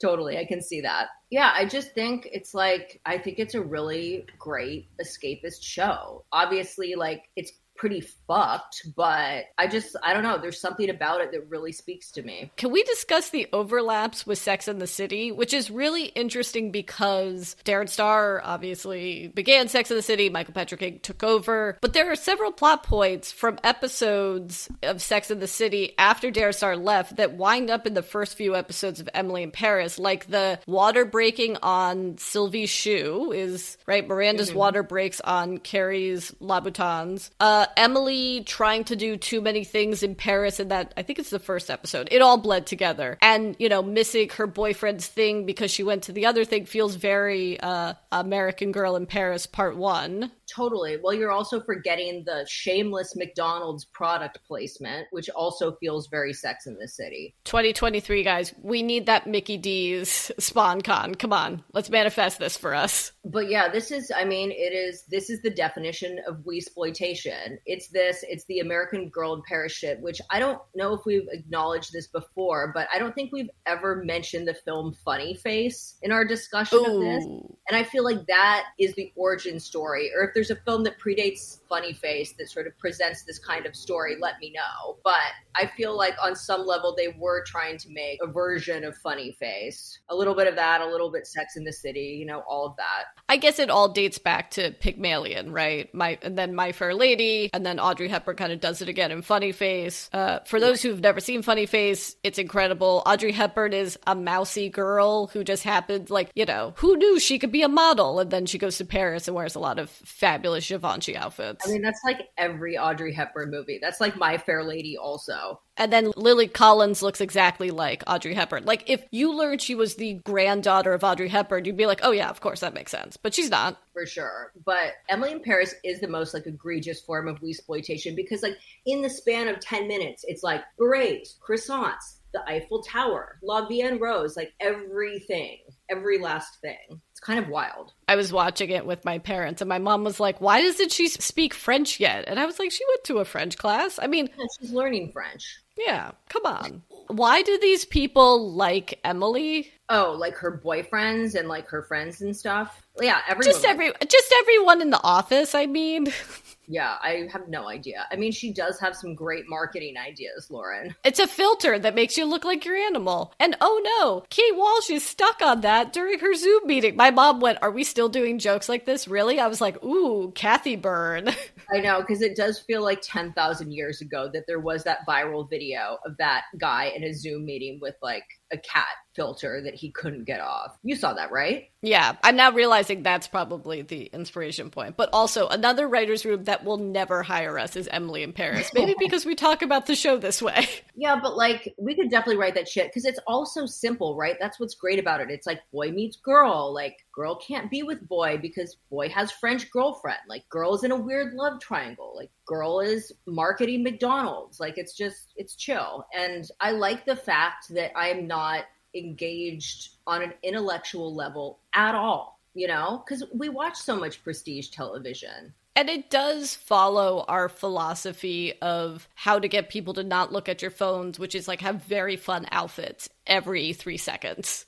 [0.00, 3.60] totally i can see that yeah i just think it's like i think it's a
[3.60, 10.36] really great escapist show obviously like it's pretty fucked but i just i don't know
[10.36, 14.38] there's something about it that really speaks to me Can we discuss the overlaps with
[14.38, 19.98] Sex and the City, which is really interesting because Darren Star obviously began Sex and
[19.98, 24.68] the City, Michael Patrick King took over, but there are several plot points from episodes
[24.82, 28.36] of Sex and the City after Darren Star left that wind up in the first
[28.36, 34.06] few episodes of Emily in Paris, like the water breaking on Sylvie's shoe is right.
[34.06, 37.30] Miranda's water breaks on Carrie's Louboutins.
[37.40, 41.30] Uh, Emily trying to do too many things in Paris, and that I think it's
[41.30, 42.08] the first episode.
[42.10, 46.12] It all bled together, and you know, missing her boyfriend's thing because she went to
[46.12, 50.30] the other thing feels very uh, American Girl in Paris Part One.
[50.54, 50.98] Totally.
[51.02, 56.76] Well you're also forgetting the shameless mcdonald's product placement which also feels very sex in
[56.76, 57.34] the city.
[57.44, 61.18] 2023, guys, we need that Mickey D's sponcon.
[61.18, 63.12] Come on, let's manifest this for us.
[63.24, 67.58] but yeah this is i mean it is this is the definition of we exploitation
[67.66, 71.28] it's this it's the american girl in paris shit which i don't know if we've
[71.30, 76.12] acknowledged this before but i don't think we've ever mentioned the film funny face in
[76.12, 77.24] our discussion of this.
[77.24, 80.98] And i feel like that is the origin story or if there's a film that
[80.98, 85.32] predates funny face that sort of presents this kind of story let me know but
[85.54, 89.32] i feel like on some level they were trying to make a version of funny
[89.40, 92.40] face a little bit of that a little bit sex in the city you know
[92.48, 95.92] all of that I guess it all dates back to Pygmalion, right?
[95.94, 99.12] My and then My Fair Lady, and then Audrey Hepburn kind of does it again
[99.12, 100.10] in Funny Face.
[100.12, 103.04] Uh, for those who've never seen Funny Face, it's incredible.
[103.06, 107.38] Audrey Hepburn is a mousy girl who just happened, like you know, who knew she
[107.38, 109.88] could be a model, and then she goes to Paris and wears a lot of
[109.90, 111.59] fabulous Givenchy outfits.
[111.64, 113.78] I mean, that's like every Audrey Hepburn movie.
[113.80, 115.60] That's like My Fair Lady, also.
[115.76, 118.64] And then Lily Collins looks exactly like Audrey Hepburn.
[118.64, 122.10] Like if you learned she was the granddaughter of Audrey Hepburn, you'd be like, "Oh
[122.12, 123.78] yeah, of course that makes sense." But she's not.
[123.92, 124.52] for sure.
[124.64, 129.02] But Emily in Paris is the most like egregious form of exploitation because like in
[129.02, 133.98] the span of 10 minutes, it's like berets, croissants, the Eiffel Tower, La Vie en
[133.98, 137.00] Rose, like everything, every last thing.
[137.10, 137.92] It's kind of wild.
[138.08, 141.08] I was watching it with my parents, and my mom was like, "Why doesn't she
[141.08, 143.98] speak French yet?" And I was like, "She went to a French class.
[144.00, 145.60] I mean, Yeah, she's learning French.
[145.76, 146.82] yeah, come on.
[147.08, 149.72] Why do these people like Emily?
[149.88, 152.80] Oh, like her boyfriends and like her friends and stuff.
[153.00, 153.52] Yeah, everyone.
[153.52, 155.54] Just every, just everyone in the office.
[155.54, 156.06] I mean,
[156.70, 158.06] yeah, I have no idea.
[158.12, 160.94] I mean, she does have some great marketing ideas, Lauren.
[161.04, 163.34] it's a filter that makes you look like your animal.
[163.40, 166.94] And oh no, Kate Walsh is stuck on that during her Zoom meeting.
[166.94, 169.08] My mom went, "Are we still doing jokes like this?
[169.08, 171.30] Really?" I was like, "Ooh, Kathy Byrne."
[171.72, 175.50] I know because it does feel like 10,000 years ago that there was that viral
[175.50, 179.90] video of that guy in a Zoom meeting with like a cat filter that he
[179.90, 180.76] couldn't get off.
[180.82, 181.70] You saw that, right?
[181.82, 184.96] Yeah, I'm now realizing that's probably the inspiration point.
[184.96, 188.70] But also, another writer's room that will never hire us is Emily in Paris.
[188.74, 190.68] Maybe because we talk about the show this way.
[190.94, 194.36] Yeah, but like we could definitely write that shit because it's all so simple, right?
[194.38, 195.30] That's what's great about it.
[195.30, 196.72] It's like boy meets girl.
[196.74, 200.20] Like girl can't be with boy because boy has French girlfriend.
[200.28, 202.12] Like girl is in a weird love triangle.
[202.14, 204.60] Like girl is marketing McDonald's.
[204.60, 206.06] Like it's just it's chill.
[206.14, 208.64] And I like the fact that I'm not
[208.94, 212.40] engaged on an intellectual level at all.
[212.52, 215.54] You know, because we watch so much prestige television.
[215.76, 220.62] And it does follow our philosophy of how to get people to not look at
[220.62, 224.66] your phones, which is like have very fun outfits every three seconds.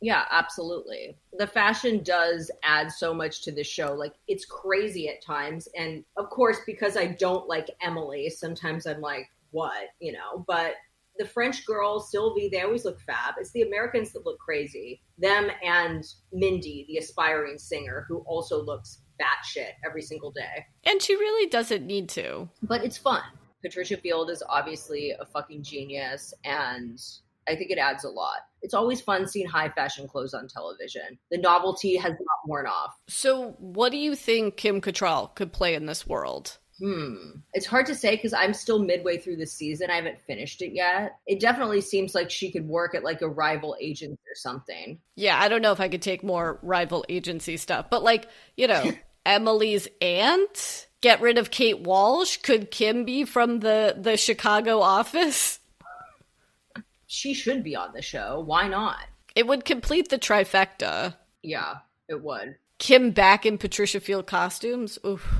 [0.00, 1.16] Yeah, absolutely.
[1.38, 3.94] The fashion does add so much to the show.
[3.94, 5.66] Like it's crazy at times.
[5.76, 10.74] And of course, because I don't like Emily, sometimes I'm like, what, you know, but
[11.16, 13.34] the French girl, Sylvie, they always look fab.
[13.38, 15.00] It's the Americans that look crazy.
[15.16, 20.66] Them and Mindy, the aspiring singer, who also looks batshit every single day.
[20.84, 22.48] And she really doesn't need to.
[22.62, 23.22] But it's fun.
[23.62, 27.00] Patricia Field is obviously a fucking genius, and
[27.48, 28.38] I think it adds a lot.
[28.60, 31.18] It's always fun seeing high fashion clothes on television.
[31.30, 32.94] The novelty has not worn off.
[33.08, 36.58] So, what do you think Kim Cattrall could play in this world?
[36.78, 37.16] Hmm.
[37.52, 39.90] It's hard to say because I'm still midway through the season.
[39.90, 41.18] I haven't finished it yet.
[41.26, 44.98] It definitely seems like she could work at like a rival agent or something.
[45.14, 48.66] Yeah, I don't know if I could take more rival agency stuff, but like, you
[48.66, 48.92] know,
[49.26, 52.38] Emily's aunt, get rid of Kate Walsh.
[52.38, 55.60] Could Kim be from the the Chicago office?
[57.06, 58.42] She should be on the show.
[58.44, 58.98] Why not?
[59.36, 61.14] It would complete the trifecta.
[61.42, 61.76] Yeah,
[62.08, 62.56] it would.
[62.78, 64.98] Kim back in Patricia Field costumes.
[65.06, 65.32] Oof.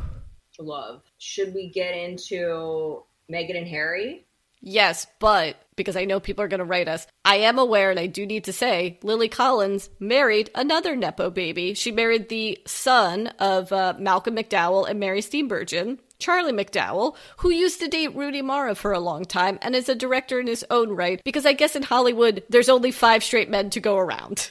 [0.59, 1.03] Love.
[1.19, 4.27] Should we get into Meghan and Harry?
[4.67, 8.01] Yes, but because I know people are going to write us, I am aware, and
[8.01, 11.75] I do need to say, Lily Collins married another Nepo baby.
[11.75, 17.79] She married the son of uh, Malcolm McDowell and Mary Steenburgen, Charlie McDowell, who used
[17.81, 20.91] to date Rooney Mara for a long time and is a director in his own
[20.91, 24.51] right, because I guess in Hollywood, there's only five straight men to go around.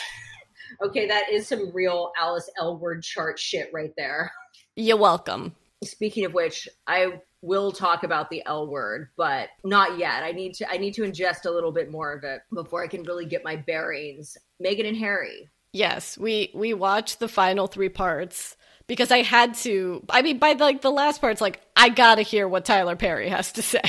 [0.82, 4.32] Okay, that is some real Alice L Word chart shit right there.
[4.80, 5.56] You're welcome.
[5.84, 10.24] Speaking of which, I will talk about the L word, but not yet.
[10.24, 12.88] I need to I need to ingest a little bit more of it before I
[12.88, 14.38] can really get my bearings.
[14.64, 15.50] Meghan and Harry.
[15.74, 18.56] Yes, we we watched the final three parts
[18.88, 20.02] because I had to.
[20.10, 22.96] I mean, by the, like the last part, it's like I gotta hear what Tyler
[22.96, 23.84] Perry has to say.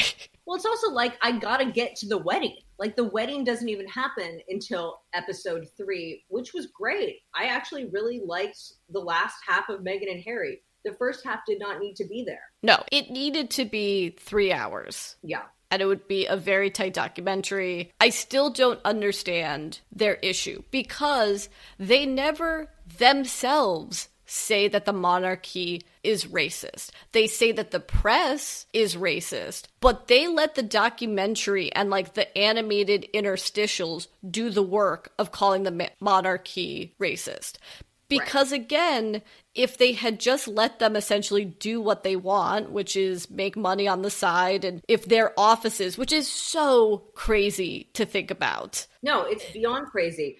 [0.44, 2.56] Well, it's also like I gotta get to the wedding.
[2.80, 7.20] Like the wedding doesn't even happen until episode three, which was great.
[7.32, 10.62] I actually really liked the last half of Meghan and Harry.
[10.84, 12.42] The first half did not need to be there.
[12.62, 15.16] No, it needed to be three hours.
[15.22, 15.42] Yeah.
[15.70, 17.92] and it would be a very tight documentary.
[18.00, 26.26] I still don't understand their issue because they never themselves say that the monarchy is
[26.26, 26.90] racist.
[27.12, 32.36] They say that the press is racist, but they let the documentary and like the
[32.38, 37.54] animated interstitials do the work of calling the monarchy racist.
[38.10, 39.22] Because again,
[39.54, 43.88] if they had just let them essentially do what they want, which is make money
[43.88, 49.22] on the side, and if their offices, which is so crazy to think about, No,
[49.22, 50.38] it's beyond crazy.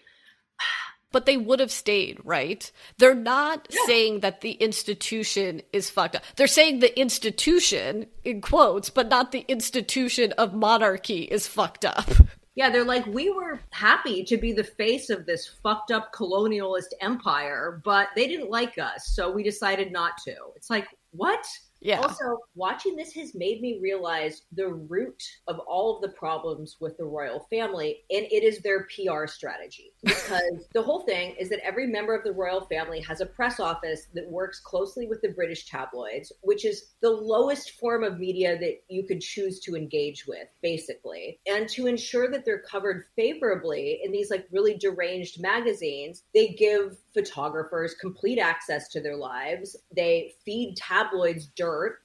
[1.12, 2.70] but they would have stayed, right?
[2.98, 6.22] They're not saying that the institution is fucked up.
[6.36, 12.08] They're saying the institution, in quotes, but not the institution of monarchy is fucked up.
[12.60, 16.88] Yeah, they're like, we were happy to be the face of this fucked up colonialist
[17.00, 20.34] empire, but they didn't like us, so we decided not to.
[20.56, 21.42] It's like, what?
[21.80, 22.00] Yeah.
[22.00, 26.96] Also, watching this has made me realize the root of all of the problems with
[26.98, 29.92] the royal family, and it is their PR strategy.
[30.30, 33.58] Because the whole thing is that every member of the royal family has a press
[33.58, 38.56] office that works closely with the British tabloids, which is the lowest form of media
[38.58, 41.40] that you could choose to engage with, basically.
[41.46, 46.96] And to ensure that they're covered favorably in these like really deranged magazines, they give
[47.12, 49.76] photographers complete access to their lives.
[49.94, 51.46] They feed tabloids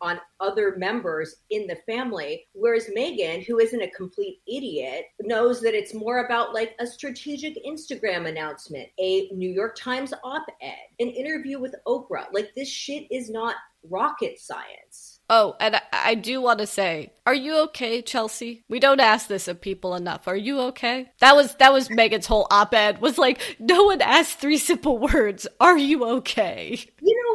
[0.01, 2.45] on other members in the family.
[2.53, 7.57] Whereas Meghan, who isn't a complete idiot, knows that it's more about like a strategic
[7.66, 12.28] Instagram announcement, a New York Times op ed, an interview with Oprah.
[12.34, 13.55] Like this shit is not
[13.89, 15.20] rocket science.
[15.30, 18.63] Oh, and I, I do want to say, are you okay, Chelsea?
[18.70, 20.28] We don't ask this of people enough.
[20.28, 21.11] Are you okay?
[21.20, 25.47] That was that was Meghan's whole op-ed was like, no one asked three simple words.
[25.59, 26.80] Are you okay?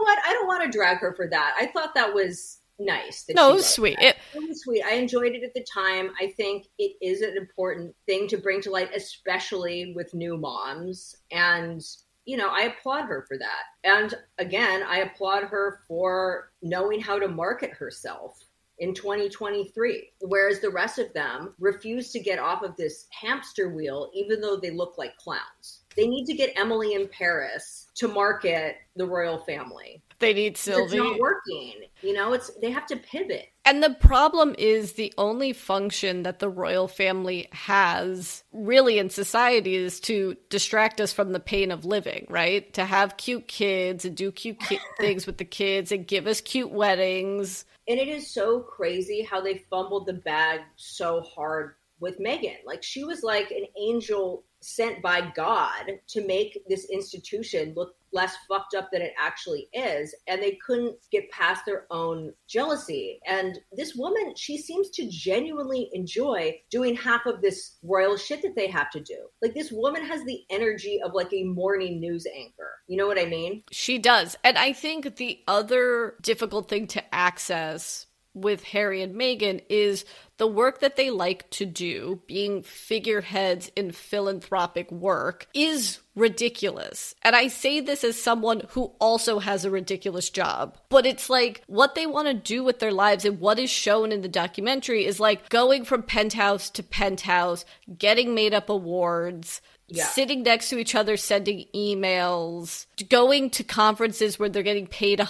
[0.00, 0.18] What?
[0.26, 1.54] I don't want to drag her for that.
[1.58, 3.24] I thought that was nice.
[3.24, 3.98] That No, it was sweet.
[4.00, 4.82] It, It was sweet.
[4.84, 6.10] I enjoyed it at the time.
[6.20, 11.14] I think it is an important thing to bring to light, especially with new moms.
[11.30, 11.82] And,
[12.24, 13.62] you know, I applaud her for that.
[13.84, 18.38] And again, I applaud her for knowing how to market herself
[18.78, 20.12] in 2023.
[20.22, 24.56] Whereas the rest of them refuse to get off of this hamster wheel, even though
[24.56, 25.79] they look like clowns.
[26.00, 30.02] They need to get Emily in Paris to market the royal family.
[30.18, 30.84] They need Sylvie.
[30.84, 31.74] It's not working.
[32.00, 33.48] You know, it's they have to pivot.
[33.66, 39.74] And the problem is the only function that the royal family has really in society
[39.74, 42.72] is to distract us from the pain of living, right?
[42.74, 46.40] To have cute kids and do cute ki- things with the kids and give us
[46.40, 47.66] cute weddings.
[47.86, 52.64] And it is so crazy how they fumbled the bag so hard with Meghan.
[52.64, 58.34] Like she was like an angel sent by God to make this institution look less
[58.48, 60.14] fucked up than it actually is.
[60.26, 63.20] And they couldn't get past their own jealousy.
[63.26, 68.56] And this woman, she seems to genuinely enjoy doing half of this royal shit that
[68.56, 69.28] they have to do.
[69.42, 72.72] Like this woman has the energy of like a morning news anchor.
[72.86, 73.62] You know what I mean?
[73.70, 74.36] She does.
[74.42, 80.04] And I think the other difficult thing to access with Harry and Meghan is
[80.40, 87.14] the work that they like to do, being figureheads in philanthropic work, is ridiculous.
[87.22, 90.78] And I say this as someone who also has a ridiculous job.
[90.88, 94.12] But it's like what they want to do with their lives and what is shown
[94.12, 97.66] in the documentary is like going from penthouse to penthouse,
[97.98, 100.06] getting made up awards, Yeah.
[100.06, 105.20] sitting next to each other sending emails going to conferences where they're getting paid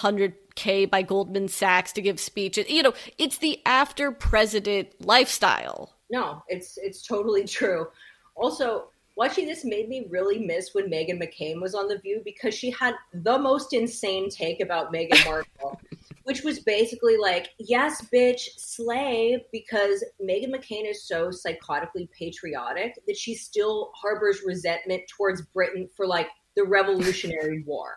[0.61, 6.43] 100k by goldman sachs to give speeches you know it's the after president lifestyle No,
[6.49, 7.87] it's it's totally true.
[8.35, 12.55] Also, watching this made me really miss when Meghan McCain was on The View because
[12.55, 15.81] she had the most insane take about Meghan Markle,
[16.25, 23.17] which was basically like, yes, bitch, slay, because Meghan McCain is so psychotically patriotic that
[23.17, 27.95] she still harbors resentment towards Britain for like the Revolutionary War.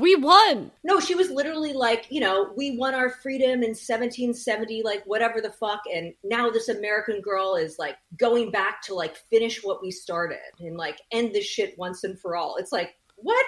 [0.00, 4.82] We won No, she was literally like, you know, we won our freedom in 1770,
[4.82, 5.82] like whatever the fuck.
[5.92, 10.38] And now this American girl is like going back to like finish what we started
[10.58, 12.56] and like end this shit once and for all.
[12.56, 13.46] It's like, what?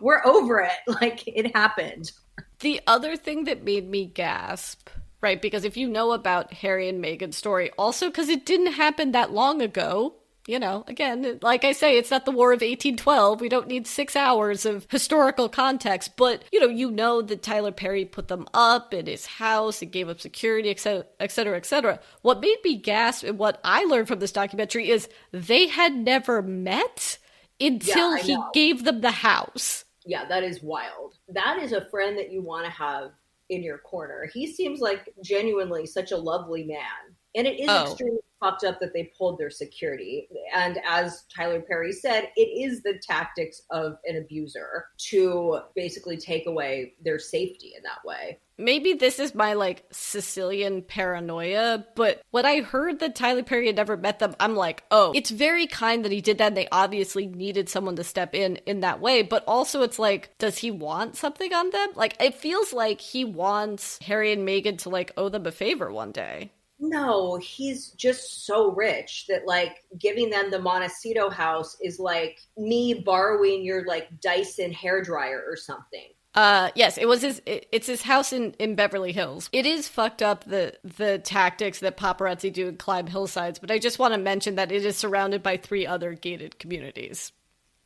[0.00, 0.72] We're over it.
[1.00, 2.12] Like it happened.
[2.60, 4.88] the other thing that made me gasp
[5.20, 9.12] right because if you know about harry and meghan's story also because it didn't happen
[9.12, 10.14] that long ago
[10.46, 13.40] you know, again, like I say, it's not the War of 1812.
[13.40, 16.16] We don't need six hours of historical context.
[16.16, 19.90] But, you know, you know that Tyler Perry put them up in his house and
[19.90, 21.98] gave up security, et cetera, et cetera, et cetera.
[22.22, 26.42] What made me gasp and what I learned from this documentary is they had never
[26.42, 27.18] met
[27.60, 28.50] until I he know.
[28.54, 29.84] gave them the house.
[30.04, 31.14] Yeah, that is wild.
[31.28, 33.10] That is a friend that you want to have
[33.48, 34.30] in your corner.
[34.32, 37.16] He seems like genuinely such a lovely man.
[37.34, 37.82] And it is Oh.
[37.90, 40.28] extremely fucked up that they pulled their security.
[40.54, 46.46] And as Tyler Perry said, it is the tactics of an abuser to basically take
[46.46, 48.38] away their safety in that way.
[48.58, 53.76] maybe this is my like Sicilian paranoia, but when I heard that Tyler Perry had
[53.76, 56.48] never met them, I'm like, oh, it's very kind that he did that.
[56.48, 60.36] And they obviously needed someone to step in in that way, but also it's like,
[60.38, 61.88] does he want something on them?
[61.94, 65.90] Like, it feels like he wants Harry and Meghan to like owe them a favor
[65.92, 66.52] one day.
[66.78, 72.92] No, he's just so rich that like giving them the Montecito house is like me
[72.94, 76.08] borrowing your like Dyson hairdryer or something.
[76.34, 77.40] Uh, yes, it was his.
[77.46, 79.48] It, it's his house in, in Beverly Hills.
[79.52, 83.78] It is fucked up the the tactics that paparazzi do and climb hillsides, but I
[83.78, 87.32] just want to mention that it is surrounded by three other gated communities.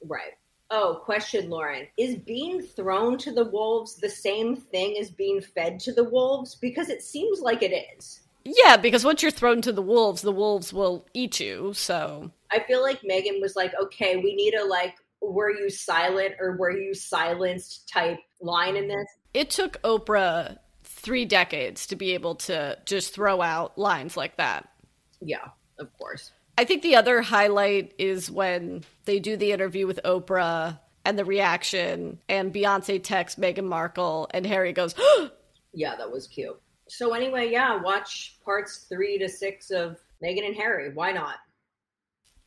[0.04, 0.32] Right.
[0.72, 1.86] Oh, question, Lauren.
[1.96, 6.56] Is being thrown to the wolves the same thing as being fed to the wolves?
[6.56, 8.20] Because it seems like it is.
[8.44, 11.72] Yeah, because once you're thrown to the wolves, the wolves will eat you.
[11.74, 16.34] So I feel like Meghan was like, okay, we need a like, were you silent
[16.40, 19.06] or were you silenced type line in this.
[19.34, 24.68] it took Oprah three decades to be able to just throw out lines like that.
[25.20, 26.32] Yeah, of course.
[26.58, 31.24] I think the other highlight is when they do the interview with Oprah and the
[31.24, 34.94] reaction, and Beyonce texts Meghan Markle, and Harry goes,
[35.72, 36.60] Yeah, that was cute.
[36.90, 40.92] So anyway, yeah, watch parts three to six of Meghan and Harry.
[40.92, 41.36] Why not?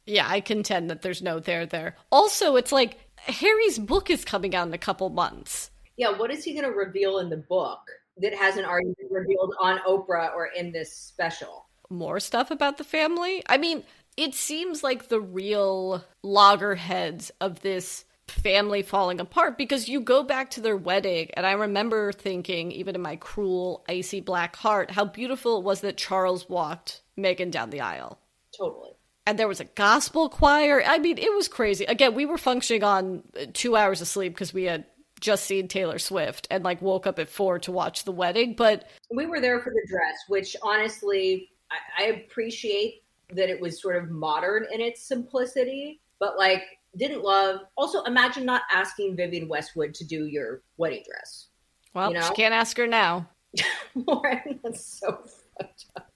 [0.05, 1.95] Yeah, I contend that there's no there there.
[2.11, 5.71] Also, it's like Harry's book is coming out in a couple months.
[5.95, 7.79] Yeah, what is he going to reveal in the book
[8.17, 11.67] that hasn't already been revealed on Oprah or in this special?
[11.89, 13.43] More stuff about the family?
[13.47, 13.83] I mean,
[14.17, 20.49] it seems like the real loggerheads of this family falling apart because you go back
[20.51, 25.05] to their wedding and I remember thinking even in my cruel icy black heart how
[25.05, 28.19] beautiful it was that Charles walked Meghan down the aisle.
[28.57, 28.91] Totally.
[29.26, 30.82] and there was a gospel choir.
[30.86, 31.86] I mean, it was crazy.
[31.86, 34.86] Again, we were functioning on uh, two hours of sleep because we had
[35.19, 38.55] just seen Taylor Swift and like woke up at four to watch the wedding.
[38.55, 43.82] But We were there for the dress, which honestly, I, I appreciate that it was
[43.82, 46.63] sort of modern in its simplicity, but like
[46.97, 47.61] didn't love.
[47.75, 51.47] Also, imagine not asking Vivienne Westwood to do your wedding dress.
[51.93, 52.25] Well, You know?
[52.27, 53.29] she can't ask her now.
[53.95, 55.19] Lauren, that's so
[55.57, 56.09] fucked up.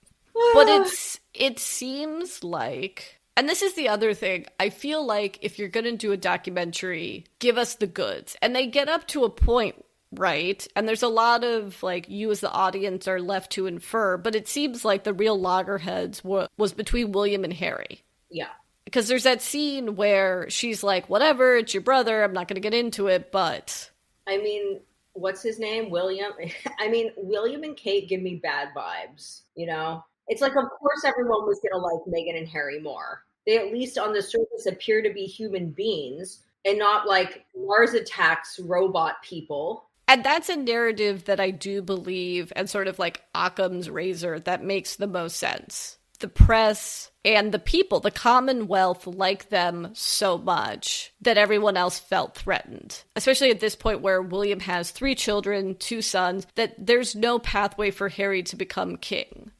[0.54, 4.46] But it's it seems like and this is the other thing.
[4.58, 8.36] I feel like if you're going to do a documentary, give us the goods.
[8.42, 10.66] And they get up to a point, right?
[10.74, 14.34] And there's a lot of like you as the audience are left to infer, but
[14.34, 18.02] it seems like the real loggerheads wa- was between William and Harry.
[18.30, 18.48] yeah.
[18.88, 22.60] Because there's that scene where she's like, whatever, it's your brother, I'm not going to
[22.62, 23.90] get into it, but
[24.26, 24.80] I mean,
[25.12, 25.90] what's his name?
[25.90, 26.32] William.
[26.78, 29.42] I mean, William and Kate give me bad vibes.
[29.56, 33.24] You know, it's like, of course, everyone was gonna like Meghan and Harry more.
[33.46, 37.92] They at least on the surface appear to be human beings and not like Mars
[37.92, 39.84] attacks robot people.
[40.06, 44.64] And that's a narrative that I do believe, and sort of like Occam's razor, that
[44.64, 45.97] makes the most sense.
[46.20, 52.34] The press and the people, the Commonwealth, like them so much that everyone else felt
[52.34, 53.04] threatened.
[53.14, 57.90] Especially at this point where William has three children, two sons, that there's no pathway
[57.90, 59.50] for Harry to become king.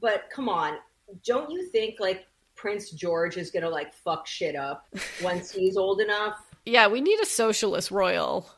[0.00, 0.78] But come on,
[1.24, 4.88] don't you think like Prince George is gonna like fuck shit up
[5.22, 6.44] once he's old enough?
[6.64, 8.50] Yeah, we need a socialist royal.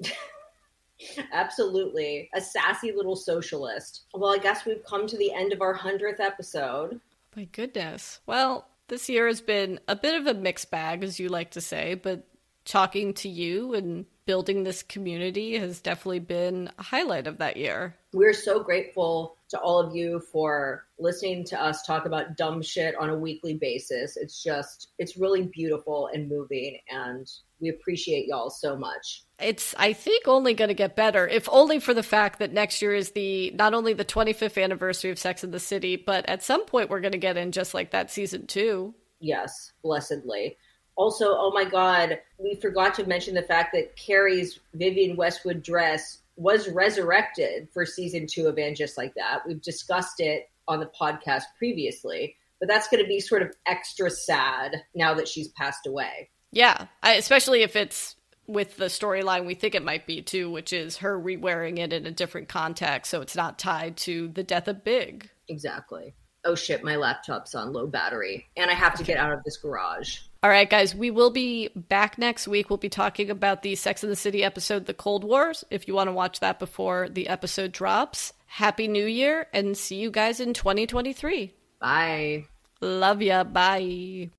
[1.32, 2.28] Absolutely.
[2.34, 4.04] A sassy little socialist.
[4.14, 7.00] Well, I guess we've come to the end of our 100th episode.
[7.38, 8.18] My goodness.
[8.26, 11.60] Well, this year has been a bit of a mixed bag, as you like to
[11.60, 12.26] say, but
[12.64, 17.94] talking to you and building this community has definitely been a highlight of that year.
[18.12, 22.94] We're so grateful to all of you for listening to us talk about dumb shit
[22.96, 24.16] on a weekly basis.
[24.16, 27.26] It's just, it's really beautiful and moving, and
[27.60, 29.24] we appreciate y'all so much.
[29.40, 32.82] It's, I think, only going to get better, if only for the fact that next
[32.82, 36.42] year is the not only the 25th anniversary of Sex in the City, but at
[36.42, 38.94] some point we're going to get in just like that season two.
[39.20, 40.56] Yes, blessedly.
[40.96, 46.22] Also, oh my God, we forgot to mention the fact that Carrie's Vivienne Westwood dress
[46.38, 49.40] was resurrected for season two of And Just Like That.
[49.46, 54.08] We've discussed it on the podcast previously, but that's going to be sort of extra
[54.08, 56.30] sad now that she's passed away.
[56.52, 58.14] Yeah, I, especially if it's
[58.46, 62.06] with the storyline we think it might be too, which is her re-wearing it in
[62.06, 65.28] a different context, so it's not tied to the death of Big.
[65.48, 66.14] Exactly.
[66.44, 69.56] Oh shit, my laptop's on low battery, and I have to get out of this
[69.56, 70.20] garage.
[70.40, 72.70] All right, guys, we will be back next week.
[72.70, 75.94] We'll be talking about the Sex and the City episode, The Cold Wars, if you
[75.94, 78.32] want to watch that before the episode drops.
[78.46, 81.54] Happy New Year, and see you guys in 2023.
[81.80, 82.44] Bye.
[82.80, 83.42] Love ya.
[83.42, 84.30] Bye.